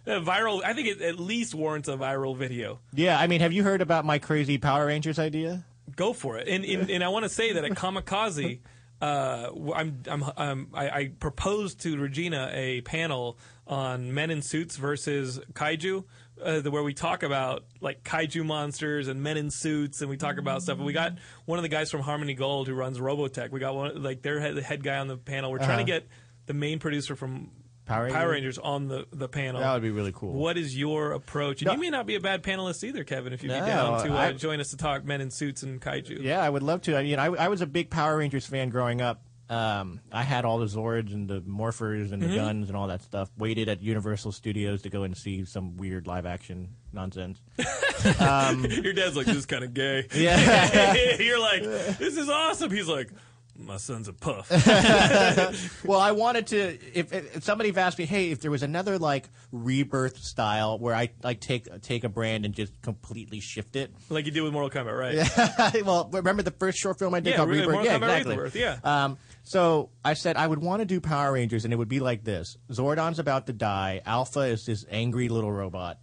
[0.05, 0.63] Uh, viral.
[0.63, 2.79] I think it at least warrants a viral video.
[2.93, 5.65] Yeah, I mean, have you heard about my crazy Power Rangers idea?
[5.97, 6.47] Go for it.
[6.47, 8.59] And and, and I want to say that at Comikaze,
[9.01, 14.77] uh, I'm, I'm, um, I, I proposed to Regina a panel on men in suits
[14.77, 16.05] versus kaiju,
[16.43, 20.17] uh, the- where we talk about like kaiju monsters and men in suits, and we
[20.17, 20.77] talk about stuff.
[20.77, 21.13] And we got
[21.45, 23.51] one of the guys from Harmony Gold who runs Robotech.
[23.51, 25.51] We got one like their head, the head guy on the panel.
[25.51, 25.79] We're trying Uh-huh.
[25.79, 26.07] to get
[26.45, 27.51] the main producer from
[27.85, 28.17] Power Rangers?
[28.17, 29.61] Power Rangers on the, the panel.
[29.61, 30.33] That would be really cool.
[30.33, 31.61] What is your approach?
[31.61, 31.73] And No.
[31.73, 34.31] you may not be a bad panelist either, Kevin, if you'd be down to uh,
[34.33, 36.21] join us to talk men in suits and kaiju.
[36.21, 36.97] Yeah, I would love to.
[36.97, 39.21] I mean, I, I was a big Power Rangers fan growing up.
[39.49, 42.35] Um, I had all the Zords and the Morphers and the Mhm.
[42.35, 43.29] guns and all that stuff.
[43.37, 47.39] Waited at Universal Studios to go and see some weird live action nonsense.
[48.19, 50.05] um, Your dad's like, this is kind of gay.
[50.13, 50.93] Yeah.
[51.19, 52.71] You're like, this is awesome.
[52.71, 53.09] He's like,
[53.57, 54.49] my son's a puff.
[55.85, 56.77] well, I wanted to.
[56.93, 61.09] If, if somebody asked me, hey, if there was another like rebirth style where I
[61.23, 64.69] like take take a brand and just completely shift it, like you do with Mortal
[64.69, 65.15] Kombat, right?
[65.15, 65.81] Yeah.
[65.85, 67.73] well, remember the first short film I did Yeah, called Re- Rebirth?
[67.73, 68.37] Mortal yeah, Kombat exactly.
[68.37, 68.77] Rebirth, yeah.
[68.83, 71.99] Um, so I said I would want to do Power Rangers, and it would be
[71.99, 74.01] like this: Zordon's about to die.
[74.05, 75.99] Alpha is this angry little robot,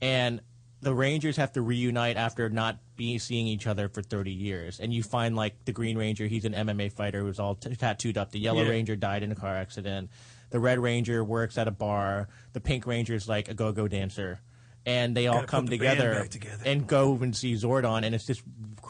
[0.00, 0.40] and
[0.80, 4.78] the Rangers have to reunite after not be seeing each other for 30 years.
[4.78, 8.16] And you find like the Green Ranger, he's an MMA fighter who's all t- tattooed
[8.16, 8.30] up.
[8.30, 8.68] The Yellow Yeah.
[8.70, 10.08] Ranger died in a car accident.
[10.50, 12.28] The Red Ranger works at a bar.
[12.52, 14.40] The Pink Ranger is like a go-go dancer.
[14.86, 16.62] And they all Gotta come the together, together.
[16.64, 18.42] and go and see Zordon, and it's this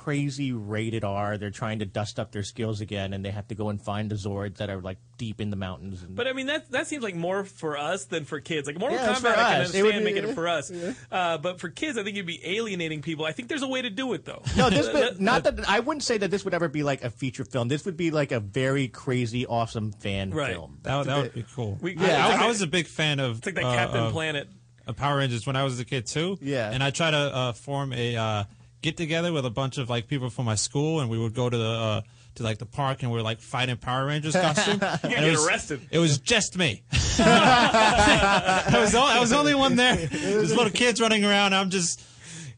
[0.02, 1.38] crazy rated R.
[1.38, 4.10] They're trying to dust up their skills again, and they have to go and find
[4.10, 6.02] the Zords that are like deep in the mountains.
[6.02, 8.66] And But I mean, that that seems like more for us than for kids.
[8.66, 9.74] Like Mortal Yeah, it's Kombat, for I can us.
[9.74, 10.72] It would understand making it for us.
[11.10, 13.24] Uh, but for kids, I think you'd be alienating people.
[13.24, 14.42] I think there's a way to do it though.
[14.56, 17.10] No, this would not that I wouldn't say that this would ever be like a
[17.10, 17.68] feature film.
[17.68, 20.52] This would be like a very crazy, awesome fan Right.
[20.52, 20.78] film.
[20.82, 21.78] That, would- that would be cool.
[21.80, 23.74] We- I- yeah, I, it's I was a big fan of It's like that uh,
[23.76, 24.48] Captain of- Planet.
[24.86, 26.38] of Power Rangers when I was a kid too.
[26.40, 26.70] Yeah.
[26.72, 28.44] and I try to uh, form a uh,
[28.82, 31.48] get together with a bunch of like people from my school, and we would go
[31.48, 32.00] to the uh,
[32.34, 34.78] to like the park, and we are like fighting Power Rangers costume.
[34.82, 35.80] You're And gonna it get was- arrested.
[35.90, 36.82] It was just me.
[36.92, 39.96] I was the, I was the only one there.
[40.06, 41.54] There's little kids running around.
[41.54, 42.02] I'm just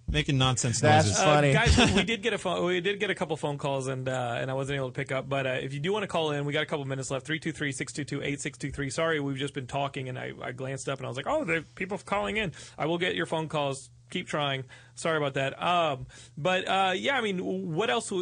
[0.09, 1.19] making nonsense noises.
[1.19, 1.77] Uh, guys.
[1.77, 2.65] we- we did get a phone.
[2.65, 5.11] We did get a couple phone calls, and uh, and I wasn't able to pick
[5.13, 5.29] up.
[5.29, 7.27] But uh, if you do want to call in, we got a couple minutes left.
[7.27, 8.93] 323-622-8623.
[8.93, 11.45] Sorry, we've just been talking, and I, I glanced up, and I was like, oh,
[11.45, 12.53] there are people calling in.
[12.79, 13.91] I will get your phone calls.
[14.15, 14.63] Keep trying.
[14.95, 15.61] Sorry about that.
[15.61, 16.07] Um,
[16.39, 18.13] but uh, yeah, I mean, what else?
[18.13, 18.17] Uh,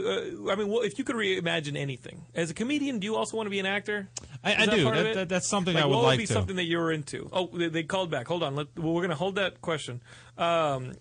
[0.50, 3.44] I mean, well, if you could reimagine anything as a comedian, do you also want
[3.46, 4.08] to be an actor?
[4.42, 4.84] I- I that do.
[4.84, 6.32] That- that- that's something Like, I would what like be to.
[6.32, 7.28] something that you were into?
[7.30, 8.26] Oh, they, they called back.
[8.26, 8.56] Hold on.
[8.56, 10.00] Let, well, we're going to hold that question.
[10.38, 10.94] Um,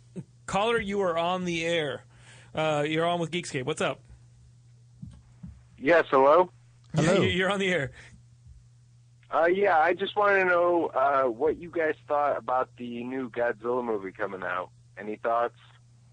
[0.46, 2.04] caller, you are on the air.
[2.54, 3.64] Uh, you're on with Geekscape.
[3.64, 4.02] What's up?
[5.78, 6.52] Yes, hello.
[6.94, 7.22] Hello.
[7.22, 7.92] You're on the air.
[9.34, 13.30] Uh, yeah, I just want to know uh, what you guys thought about the new
[13.30, 14.70] Godzilla movie coming out.
[14.98, 15.56] Any thoughts?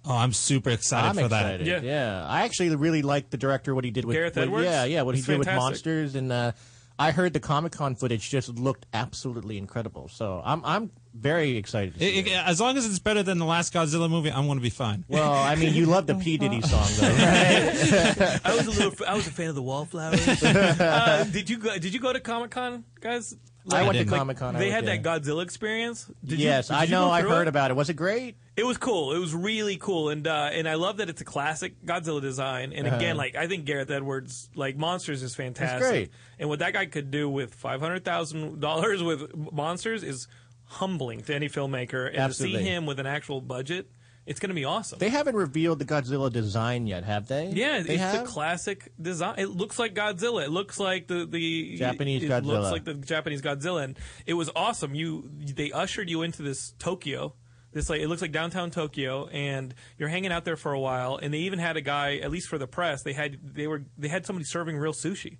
[0.04, 1.60] Oh, I'm super excited I'm for excited.
[1.66, 1.66] that.
[1.66, 1.80] Yeah.
[1.82, 2.26] yeah.
[2.26, 4.64] I actually really like the director what he did with Gareth what- Edwards?
[4.64, 6.52] Yeah, yeah, what he He's did with monsters and uh,
[7.00, 10.08] I heard the Comic Con footage just looked absolutely incredible.
[10.08, 11.94] So I'm I'm very excited.
[11.94, 14.46] To see It- it- as long as it's better than the last Godzilla movie, I'm
[14.46, 15.04] going to be fine.
[15.08, 18.40] Well, I mean, you love the P Diddy song, though, right?
[18.44, 19.06] I was a little.
[19.06, 20.42] I was a fan of the Wallflowers.
[20.42, 23.36] uh, did you go, Did you go to Comic Con, guys?
[23.76, 25.02] I went to like, Comic-Con, I They had that.
[25.02, 26.10] Godzilla experience.
[26.24, 27.04] Did yes, you, did I you know.
[27.06, 27.48] go I through heard it?
[27.48, 27.74] about it.
[27.74, 28.36] Was it great?
[28.56, 29.12] It was cool.
[29.14, 32.72] It was really cool, and uh, and I love that it's a classic Godzilla design.
[32.72, 33.14] And again, Uh-huh.
[33.18, 35.80] like I think Gareth Edwards, like Monsters, is fantastic.
[35.88, 36.10] great.
[36.38, 40.26] And what that guy could do with five hundred thousand dollars with Monsters is
[40.64, 42.08] humbling to any filmmaker.
[42.08, 42.58] And Absolutely.
[42.58, 43.90] to see him with an actual budget,
[44.28, 44.98] it's going to be awesome.
[44.98, 47.46] They haven't revealed the Godzilla design yet, have they?
[47.48, 48.20] Yeah, they it's have.
[48.26, 49.36] the classic design.
[49.38, 50.44] It looks like Godzilla.
[50.44, 52.26] It looks like the the Japanese Godzilla.
[52.26, 52.46] it Godzilla.
[52.60, 54.94] looks like the Japanese Godzilla, and it was awesome.
[54.94, 57.34] You they ushered you into this Tokyo.
[57.72, 61.16] This like it looks like downtown Tokyo, and you're hanging out there for a while.
[61.16, 63.84] And they even had a guy, at least for the press, they had they were
[63.96, 65.38] they had somebody serving real sushi.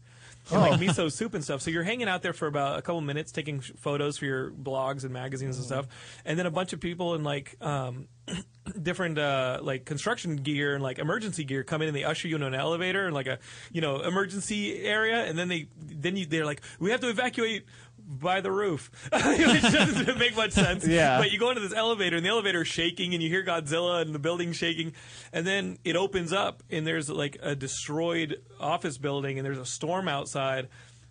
[0.51, 1.61] And like miso soup and stuff.
[1.61, 4.51] So you're hanging out there for about a couple minutes, taking sh- photos for your
[4.51, 5.87] blogs and magazines and stuff,
[6.25, 8.09] and then a bunch of people in like um,
[8.83, 12.37] different uh, like construction gear and like emergency gear come in and they usher you
[12.37, 13.39] into an elevator and like a
[13.73, 17.65] you know emergency area, and then they then you they're like we have to evacuate
[18.11, 20.87] by the roof, it doesn't make much sense.
[20.87, 21.19] Yeah.
[21.19, 24.01] But you go into this elevator and the elevator is shaking and you hear Godzilla
[24.01, 24.95] and the building shaking,
[25.33, 29.67] and then it opens up and there's like a destroyed office building and there's a
[29.67, 30.69] storm outside.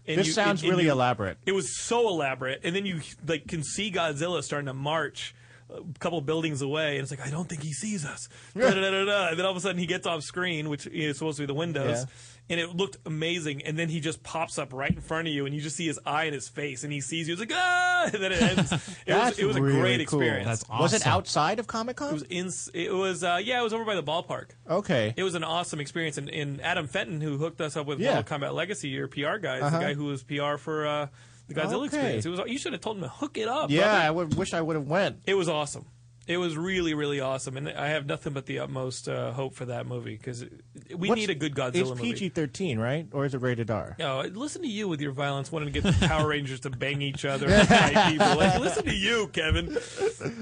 [0.08, 1.38] And This you- sounds and- and really you- elaborate.
[1.46, 5.36] It was so elaborate, and then you like can see Godzilla starting to march
[5.70, 8.30] a couple buildings away, and it's like I don't think he sees us.
[8.58, 9.28] Da, da, da.
[9.28, 11.46] And then all of a sudden he gets off screen, which is supposed to be
[11.48, 12.00] the windows.
[12.00, 12.06] Yeah.
[12.50, 15.46] And it looked amazing, and then he just pops up right in front of you,
[15.46, 17.34] and you just see his eye and his face, and he sees you.
[17.34, 18.72] It's like ah, and then it ends.
[19.06, 20.22] It was, it was a great cool.
[20.22, 20.64] experience.
[20.70, 22.10] Was it outside of Comic Con?
[22.10, 22.50] It was in.
[22.74, 23.60] It was uh, yeah.
[23.60, 24.52] It was over by the ballpark.
[24.70, 25.14] Okay.
[25.18, 28.14] It was an awesome experience, and, and Adam Fenton, who hooked us up with Yeah.
[28.14, 29.78] Mortal Kombat Legacy, your PR guy, Uh-huh.
[29.80, 31.08] the guy who was PR for uh,
[31.50, 31.86] the Godzilla Okay.
[31.88, 32.26] experience.
[32.26, 33.70] It was you should have told him to hook it up.
[33.70, 34.02] yeah, brother.
[34.06, 35.18] I would, wish I would have went.
[35.26, 35.86] It was awesome.
[36.28, 39.66] It was really, really awesome, and I have nothing but the utmost uh, hope for
[39.66, 40.44] that movie because
[40.96, 41.80] we What's- need a good Godzilla movie.
[41.80, 42.12] It's movie.
[42.14, 43.08] PG thirteen, right?
[43.14, 43.96] Or is it rated R?
[43.98, 47.02] No, listen to you with your violence, wanting to get the Power Rangers to bang
[47.02, 48.36] each other and fight people.
[48.36, 49.78] Like, listen to you, Kevin.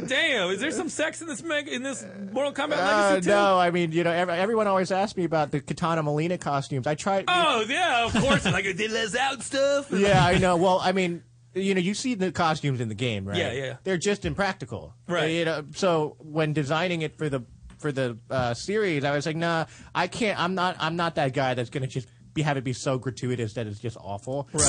[0.07, 3.29] Damn, is there some sex in this meg- in this Mortal Kombat Uh, Legacy too?
[3.29, 6.87] no, I mean, you know, ev- everyone always asks me about the Kitana Mileena costumes.
[6.87, 7.25] I tried.
[7.27, 8.45] Oh yeah, of course.
[8.45, 9.91] like they let out stuff.
[9.91, 10.55] yeah, I know.
[10.57, 11.23] Well, I mean,
[11.55, 13.37] you know, you see the costumes in the game, right?
[13.37, 13.77] Yeah, yeah.
[13.83, 15.31] They're just impractical, Right.
[15.31, 17.43] You know, so when designing it for the
[17.79, 20.39] for the uh, series, I was like, nah, I can't.
[20.39, 20.75] I'm not.
[20.79, 23.65] I'm not that guy that's going to just be, have it be so gratuitous that
[23.65, 24.49] it's just awful.
[24.53, 24.67] there,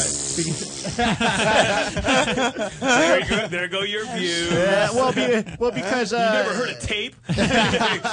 [3.21, 4.53] you go, there go your views.
[4.53, 7.17] Yeah, well, be, well, because uh, you never heard of tape.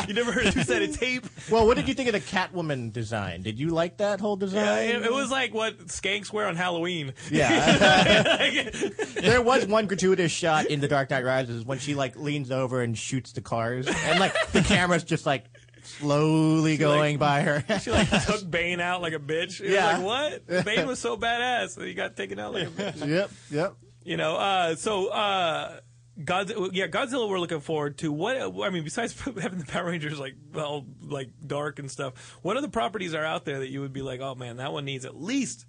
[0.08, 1.28] you never heard of two-sided tape.
[1.51, 3.43] Well, what did you think of the Catwoman design?
[3.43, 4.89] Did you like that whole Yeah, design?
[4.89, 7.14] it, it was like what skanks wear on Halloween.
[7.30, 8.49] Yeah.
[9.22, 12.82] there was one gratuitous shot in The Dark Knight Rises when she like leans over
[12.82, 15.45] and shoots the cars, and like the camera's just like
[15.84, 17.64] slowly going by her.
[17.80, 19.62] She like took Bane out like a bitch.
[19.62, 20.00] It Yeah.
[20.00, 20.66] was like what?
[20.66, 23.08] Bane was so badass that he got taken out like a bitch.
[23.08, 23.76] yep, yep.
[24.04, 25.80] You know, uh, so uh,
[26.20, 27.28] Godzilla, yeah, Godzilla.
[27.30, 28.38] We're looking forward to what?
[28.38, 32.38] I mean, besides having the Power Rangers like well, like dark and stuff.
[32.42, 34.86] What other properties are out there that you would be like, oh man, that one
[34.86, 35.66] needs at least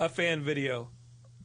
[0.00, 0.90] a fan video?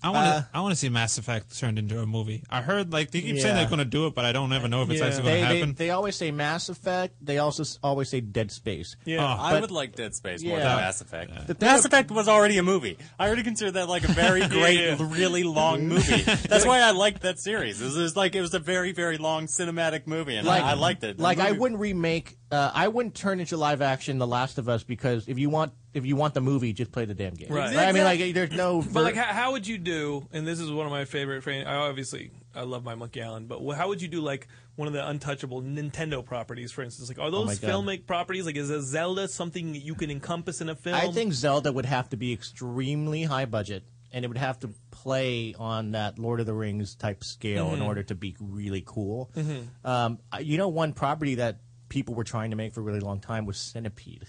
[0.04, 0.32] I want to.
[0.34, 2.44] Uh, I want to see Mass Effect turned into a movie.
[2.50, 4.68] I heard like they keep saying they're going to do it, but I don't ever
[4.68, 5.74] know if it's actually going to happen.
[5.76, 7.16] they always say Mass Effect.
[7.22, 8.96] They also always say Dead Space.
[9.06, 11.48] Yeah, I would like Dead Space more than Mass Effect.
[11.48, 12.98] The thing Mass Effect was already a movie.
[13.18, 14.98] I already consider that like a very great, yeah.
[15.00, 16.22] really long movie.
[16.48, 17.82] That's why I liked that series.
[17.82, 20.72] It was, it was like it was a very, very long cinematic movie, and I,
[20.72, 21.18] I liked it.
[21.18, 22.38] The Like I wouldn't remake.
[22.54, 25.74] Uh, I wouldn't turn into live action The Last of Us because if you want
[25.94, 27.50] if you want the movie, just play the damn game.
[27.52, 27.76] Right.
[27.76, 28.82] I mean, like there's no.
[28.82, 30.28] But like, how, how would you do?
[30.32, 31.42] And this is one of my favorite.
[31.44, 34.88] fran- I obviously I love my Monkey Island, but how would you do like one
[34.88, 37.10] of the untouchable Nintendo properties, for instance?
[37.10, 37.70] Like, are Oh those God.
[37.72, 38.46] filmic properties?
[38.46, 40.96] Like, is a Zelda something you can encompass in a film?
[40.96, 44.70] I think Zelda would have to be extremely high budget, and it would have to
[44.92, 47.86] play on that Lord of the Rings type scale in Mhm.
[47.86, 49.32] order to be really cool.
[49.36, 49.68] Mhm.
[49.84, 51.58] Um, you know, one property that
[51.94, 54.26] people were trying to make for a really long time was Centipede.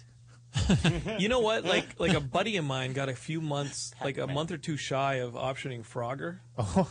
[1.19, 1.65] you know what?
[1.65, 4.77] Like, like a buddy of mine got a few months, like a month or two
[4.77, 6.39] shy of optioning Frogger.
[6.59, 6.89] Oh.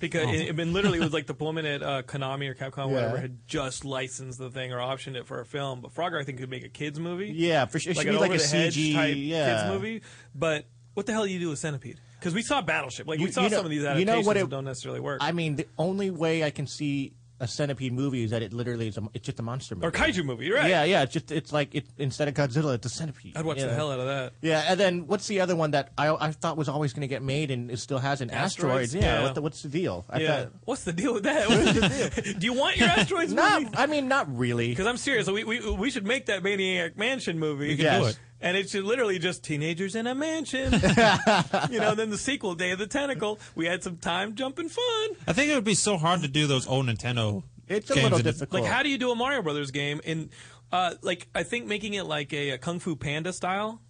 [0.00, 0.32] Because Oh.
[0.32, 2.94] it, it been literally it was like the woman at uh, Konami or Capcom, Yeah.
[2.96, 5.80] whatever, had just licensed the thing or optioned it for a film.
[5.80, 7.28] But Frogger, I think, could make a kids movie.
[7.34, 7.92] Yeah, for sure.
[7.92, 9.62] It Like should an be like a CG type yeah.
[9.62, 10.02] kids movie.
[10.34, 11.98] But what the hell do you do with Centipede?
[12.18, 13.06] Because we saw Battleship.
[13.06, 14.50] Like we saw you know- some of these adaptations you adaptations know what that it-
[14.50, 15.18] don't necessarily work.
[15.22, 18.88] I mean, the only way I can see a Centipede movie is that it literally
[18.88, 20.68] is a, it's just a monster movie or kaiju movie, right?
[20.70, 21.02] Yeah, yeah.
[21.02, 23.36] It's just it's like it instead of Godzilla, it's a centipede.
[23.36, 23.74] I'd watch the know?
[23.74, 24.32] hell out of that.
[24.40, 27.08] Yeah, and then what's the other one that I I thought was always going to
[27.08, 28.32] get made and it still hasn't?
[28.32, 28.94] Asteroids?
[28.94, 28.94] Asteroids.
[28.94, 29.00] Yeah.
[29.18, 29.22] Yeah.
[29.22, 30.04] What the, what's the deal?
[30.08, 30.44] I yeah.
[30.44, 31.48] thought- What's the deal with that?
[31.48, 32.34] What's the deal?
[32.38, 33.76] do you want your asteroids Not- movie?
[33.76, 34.68] I mean, not really.
[34.68, 35.28] Because I'm serious.
[35.28, 37.68] We, we we should make that Maniac Mansion movie.
[37.68, 38.18] We can do it.
[38.40, 40.72] And it's literally just teenagers in a mansion.
[41.70, 43.38] you know, then the sequel, Day of the Tentacle.
[43.54, 45.08] We had some time jumping fun.
[45.26, 47.42] I think it would be so hard to do those old Nintendo.
[47.68, 48.62] It's a little difficult.
[48.62, 50.00] Like, how do you do a Mario Brothers game?
[50.04, 50.30] And
[50.70, 53.80] uh, like, I think making it like a, a Kung Fu Panda style.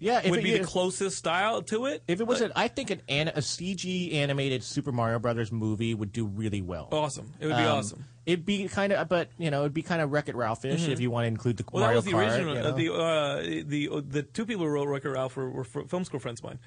[0.00, 2.02] Yeah, if would it- be the closest style to it.
[2.06, 5.92] If it was, an, I think an, an a CG animated Super Mario Brothers movie
[5.94, 6.88] would do really well.
[6.92, 7.32] Awesome.
[7.40, 8.04] It would be Um, awesome.
[8.24, 10.88] It'd be kind of, but you know, it'd be kind of Wreck It Ralph-ish Mhm.
[10.90, 12.30] if you want to include the Well, Mario that was the Kart.
[12.36, 12.54] original.
[12.54, 12.76] you uh, know?
[12.76, 16.20] the uh, the uh, the two people who wrote Wreck-It Ralph were, were film school
[16.20, 16.58] friends of mine,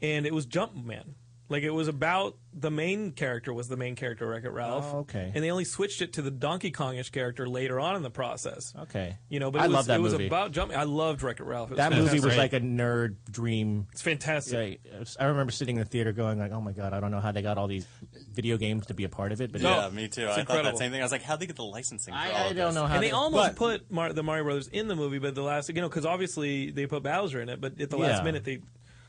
[0.00, 1.14] and it was Jumpman.
[1.50, 4.90] Like it was about the main character was the main character of Wreck-It Ralph.
[4.92, 5.32] Oh, okay.
[5.34, 8.74] And they only switched it to the Donkey Kongish character later on in the process.
[8.78, 9.16] Okay.
[9.30, 10.26] You know, but I it was, love that it was movie.
[10.26, 10.76] about jumping.
[10.76, 11.70] I loved Wreck-It Ralph.
[11.72, 13.86] It that movie was like a nerd dream.
[13.92, 14.80] It's fantastic.
[14.84, 17.20] Yeah, I remember sitting in the theater going like, "Oh my god, I don't know
[17.20, 17.86] how they got all these
[18.34, 20.26] video games to be a part of it." But yeah, oh, me too.
[20.26, 21.00] it's I thought that same thing.
[21.00, 22.12] I was like, how'd they get the licensing?
[22.12, 22.74] For I- all I of don't this?
[22.74, 25.18] know how and they they- almost but- put Mar- the Mario Brothers in the movie,
[25.18, 27.96] but the last, you know, because obviously they put Bowser in it, but at the
[27.96, 28.58] last minute they,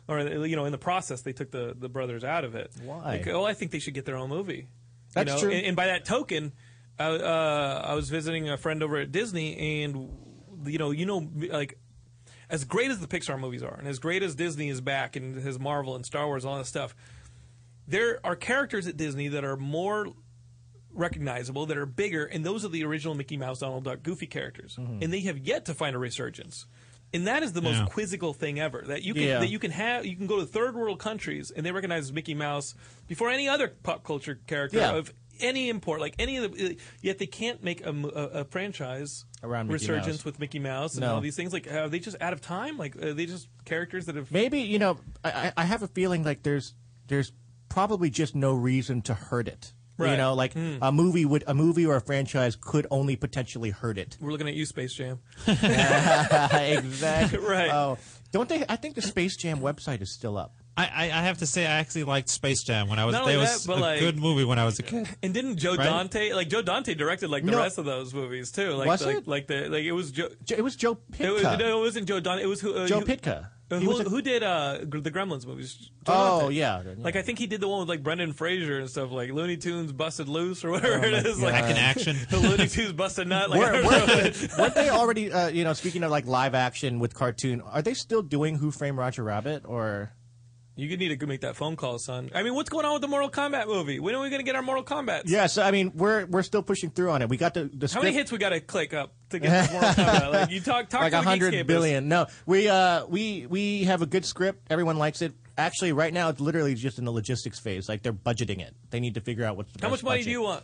[0.09, 2.71] or you know, in the process they took the, the brothers out of it.
[2.83, 3.17] Why?
[3.17, 4.67] Like, oh, I think they should get their own movie.
[5.13, 5.41] That's you know?
[5.41, 5.51] true.
[5.51, 6.51] And, and by that token,
[6.99, 10.09] uh, uh, I was visiting a friend over at Disney, and
[10.65, 11.77] you know, you know, like.
[12.51, 15.35] As great as the Pixar movies are, and as great as Disney is back and
[15.35, 16.95] his Marvel and Star Wars and all that stuff,
[17.87, 20.07] there are characters at Disney that are more
[20.91, 24.77] recognizable, that are bigger, and those are the original Mickey Mouse, Donald Duck, Goofy characters,
[24.77, 25.03] Mm-hmm.
[25.03, 26.65] and they have yet to find a resurgence.
[27.13, 27.85] And that is the most Yeah.
[27.87, 28.83] quizzical thing ever.
[28.87, 29.39] That you can Yeah.
[29.39, 32.35] that you can have you can go to third world countries and they recognize Mickey
[32.35, 32.75] Mouse
[33.07, 34.91] before any other pop culture character Yeah.
[34.95, 36.77] of any import, like any of the.
[37.01, 40.25] Yet they can't make a, a, a franchise Around Mickey resurgence Mouse.
[40.25, 41.15] with Mickey Mouse and No.
[41.15, 41.53] all these things.
[41.53, 42.77] Like, are they just out of time?
[42.77, 45.87] Like, are they just characters that have maybe you know, I, I I have a
[45.87, 46.75] feeling like there's
[47.07, 47.31] there's
[47.69, 49.73] probably just no reason to hurt it.
[49.99, 50.77] You know, like Mm.
[50.81, 54.17] a movie would a movie or a franchise could only potentially hurt it.
[54.21, 55.19] We're looking at you, Space Jam.
[55.47, 57.39] exactly.
[57.39, 57.69] Right.
[57.71, 57.97] Oh,
[58.31, 58.63] don't they?
[58.67, 60.55] I think the Space Jam website is still up.
[60.77, 63.11] I, I, I have to say, I actually liked Space Jam when I was.
[63.13, 65.09] Not There was that, but, a like- good movie when I was a kid.
[65.23, 65.83] And didn't Joe Right?
[65.83, 67.57] Dante like Joe Dante directed like the No.
[67.57, 68.71] rest of those movies too?
[68.71, 69.27] Like, Was like, it?
[69.27, 70.29] like the like it was Joe.
[70.49, 71.59] It was Joe It, was, Pytka.
[71.59, 72.43] no, it wasn't Joe Dante.
[72.43, 73.47] It was who, uh, Joe who- Pytka.
[73.69, 75.91] He who, a- who did uh, the Gremlins movies?
[76.07, 76.53] Oh, Jonathan.
[76.55, 76.81] yeah.
[76.97, 79.57] Like I think he did the one with like Brendan Fraser and stuff, like Looney
[79.57, 81.39] Tunes Busted Loose or whatever Oh, it my.
[81.39, 82.17] Like Back in Action.
[82.31, 83.49] the Looney Tunes Busted Nut.
[83.49, 87.13] Like, Were- were- weren't they already, uh, you know, speaking of like live action with
[87.13, 90.13] cartoon, are they still doing Who Framed Roger Rabbit or?
[90.79, 92.31] You could need to go make that phone call, son.
[92.33, 93.99] I mean, what's going on with the Mortal Kombat movie?
[93.99, 95.23] When are we going to get our Mortal Kombat?
[95.25, 97.27] Yeah, so I mean, we're we're still pushing through on it.
[97.27, 99.71] We got the the How many hits we got to click up to get this
[99.73, 100.31] Mortal Kombat?
[100.31, 102.07] Like you talk, talk like a hundred billion.
[102.07, 104.67] No, we uh we we have a good script.
[104.69, 105.33] Everyone likes it.
[105.57, 107.89] Actually, right now it's literally just in the logistics phase.
[107.89, 108.73] Like they're budgeting it.
[108.91, 110.25] They need to figure out what's the How much money budget.
[110.25, 110.63] do you want?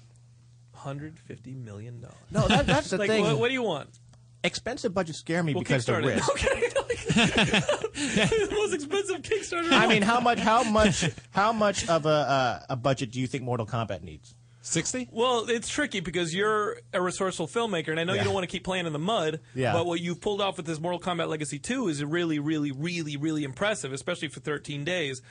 [0.74, 2.16] Hundred fifty million dollars.
[2.32, 3.24] No, that, that's the like, thing.
[3.26, 3.90] What, what do you want?
[4.46, 6.30] Expensive budgets scare me Well, because they're risk.
[6.32, 6.70] Okay.
[7.16, 9.72] the most expensive Kickstarter.
[9.72, 10.40] I mean, how much?
[10.40, 11.10] How much?
[11.32, 14.36] How much of a uh, a budget do you think Mortal Kombat needs?
[14.62, 15.08] Sixty.
[15.12, 18.20] Well, it's tricky because you're a resourceful filmmaker, and I know Yeah.
[18.22, 19.40] you don't want to keep playing in the mud.
[19.54, 19.74] Yeah.
[19.74, 23.16] But what you've pulled off with this Mortal Kombat Legacy 2 is really, really, really,
[23.16, 25.22] really impressive, especially for 13 days.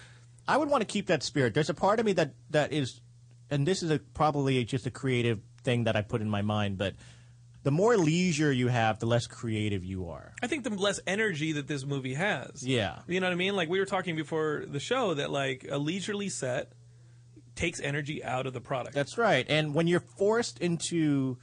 [0.47, 1.53] I would want to keep that spirit.
[1.53, 3.01] There's a part of me that that is,
[3.51, 6.79] and this is a, probably just a creative thing that I put in my mind,
[6.79, 6.95] but
[7.65, 10.35] the more leisure you have, the less creative you are.
[10.43, 12.67] I think the less energy that this movie has.
[12.67, 13.01] Yeah.
[13.09, 13.57] You know what I mean?
[13.57, 16.73] Like we were talking before the show that like a leisurely set
[17.57, 18.95] takes energy out of the product.
[18.95, 19.47] That's right.
[19.49, 21.39] And when you're forced into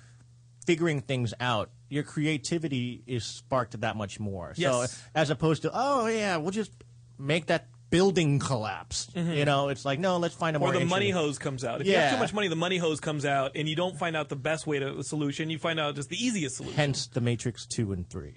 [0.66, 4.54] figuring things out, your creativity is sparked that much more.
[4.56, 4.92] Yes.
[4.92, 6.72] So as opposed to, oh yeah, we'll just
[7.18, 9.08] make that building collapse.
[9.14, 10.70] You know, it's like no, let's find a Mm-hmm.
[10.70, 11.82] or more the money hose comes out.
[11.82, 12.12] If you have Yeah.
[12.16, 14.66] too much money, the money hose comes out, and you don't find out the best
[14.66, 15.52] way to a solution.
[15.52, 16.76] You find out just the easiest solution.
[16.78, 18.34] Hence the Matrix two and three.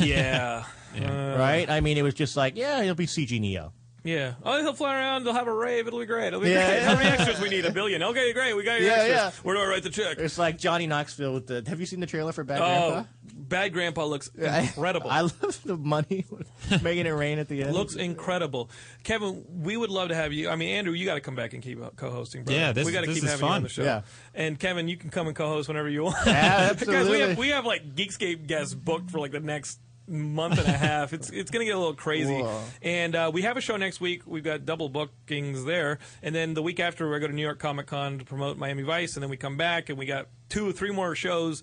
[0.00, 0.64] Yeah.
[0.96, 1.68] Uh, right?
[1.68, 3.74] I mean, it was just like, yeah, it'll be CG Neo.
[4.06, 4.34] Yeah.
[4.42, 5.24] Oh, he'll fly around.
[5.24, 5.86] They'll have a rave.
[5.86, 6.28] It'll be great.
[6.28, 6.76] It'll be Yeah, great.
[6.80, 6.84] yeah.
[6.88, 7.64] How many extras we need?
[7.64, 8.02] A billion.
[8.02, 8.54] Okay, great.
[8.56, 9.16] We got your Yeah, extras.
[9.16, 9.30] yeah.
[9.42, 10.18] Where do I write the check?
[10.18, 11.64] It's like Johnny Knoxville with the.
[11.66, 13.08] Have you seen the trailer for Bad oh, Grandpa?
[13.34, 15.10] Bad Grandpa looks incredible.
[15.10, 16.24] I love the money
[16.82, 17.74] making it rain at the end.
[17.74, 18.70] Looks incredible,
[19.04, 19.44] Kevin.
[19.48, 20.48] We would love to have you.
[20.48, 22.44] I mean, Andrew, you got to come back and keep co-hosting.
[22.44, 22.58] Brother.
[22.58, 23.62] Yeah, this- we got to keep is having you on fun.
[23.64, 23.82] the show.
[23.84, 24.02] Yeah.
[24.34, 26.16] And Kevin, you can come and co-host whenever you want.
[26.26, 27.20] Yeah, Guys, we absolutely.
[27.20, 29.78] have we have like Geekscape guests booked for like the next
[30.08, 31.12] month and a half.
[31.12, 32.42] It's it's gonna get a little crazy.
[32.42, 32.62] Whoa.
[32.82, 34.22] And uh, we have a show next week.
[34.26, 37.58] We've got double bookings there, and then the week after we go to New York
[37.58, 40.68] Comic Con to promote Miami Vice, and then we come back and we got two
[40.68, 41.62] or three more shows.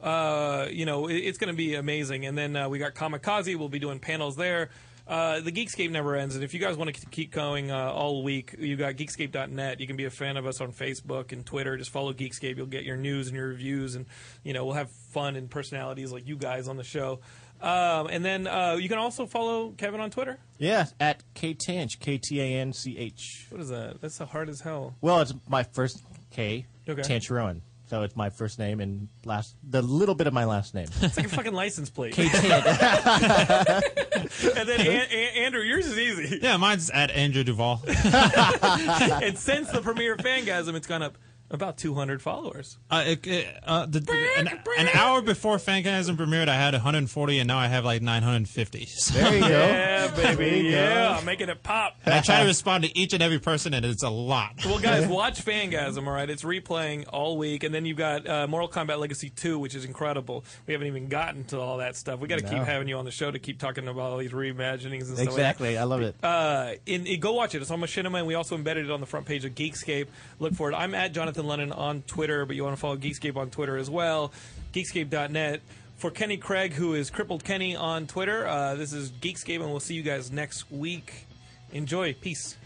[0.00, 2.26] Uh, you know, it, it's going to be amazing.
[2.26, 3.54] And then uh, we got Comikaze.
[3.56, 4.70] We'll be doing panels there.
[5.06, 8.22] Uh, the Geekscape never ends, and if you guys want to keep going uh, all
[8.22, 9.80] week, you got Geekscape.net.
[9.80, 11.76] You can be a fan of us on Facebook and Twitter.
[11.76, 12.56] Just follow Geekscape.
[12.56, 14.06] You'll get your news and your reviews, and
[14.44, 17.18] you know we'll have fun and personalities like you guys on the show.
[17.62, 20.36] Um, and then uh, you can also follow Kevin on Twitter.
[20.58, 23.46] Yeah, at K Tanch, K T A N C H.
[23.50, 24.00] What is that?
[24.00, 24.94] That's so hard as hell.
[25.00, 26.02] Well, it's my first
[26.32, 27.02] K, Okay.
[27.02, 27.60] Tancharoen.
[27.86, 30.86] So it's my first name and last, the little bit of my last name.
[31.02, 32.14] It's like a fucking license plate.
[32.14, 32.64] K Tanch.
[34.56, 36.38] and then An- An- Andrew, yours is easy.
[36.42, 37.82] Yeah, mine's at Andrew Duvall.
[37.86, 41.18] and since the premiere of Fangasm, it's gone up
[41.52, 42.78] about 200 followers.
[42.90, 44.48] Uh, it, it, uh, the, the- an,
[44.78, 48.86] an hour before Fangasm premiered, I had 140, and now I have like 950.
[48.86, 49.48] So- There you go.
[49.48, 50.56] Yeah, baby.
[50.58, 50.76] you go.
[50.78, 51.96] Yeah, I'm making it pop.
[52.04, 54.54] And I try to respond to each and every person, and it's a lot.
[54.64, 56.28] Well, guys, watch Fangasm, all right?
[56.28, 57.62] It's replaying all week.
[57.64, 60.44] And then you've got uh, Mortal Kombat Legacy 2, which is incredible.
[60.66, 62.18] We haven't even gotten to all that stuff.
[62.20, 64.32] we got to keep having you on the show to keep talking about all these
[64.32, 65.32] reimaginings and stuff like that.
[65.32, 65.76] exactly.
[65.78, 66.14] I love it.
[66.22, 67.60] Uh, in, in- go watch it.
[67.62, 70.06] It's on Machinima, and we also embedded it on the front page of Geekscape.
[70.38, 70.74] Look for it.
[70.74, 71.12] I'm at
[71.42, 74.32] Jonathan Lennon on Twitter, but you want to follow Geekscape on Twitter as well.
[74.72, 75.60] Geekscape.net.
[75.96, 79.80] For Kenny Craig, who is Crippled Kenny on Twitter, uh, this is Geekscape, and we'll
[79.80, 81.26] see you guys next week.
[81.72, 82.12] Enjoy.
[82.14, 82.56] Peace.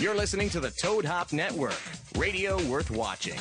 [0.00, 1.80] You're listening to the Toad Hop Network,
[2.16, 3.38] radio worth watching.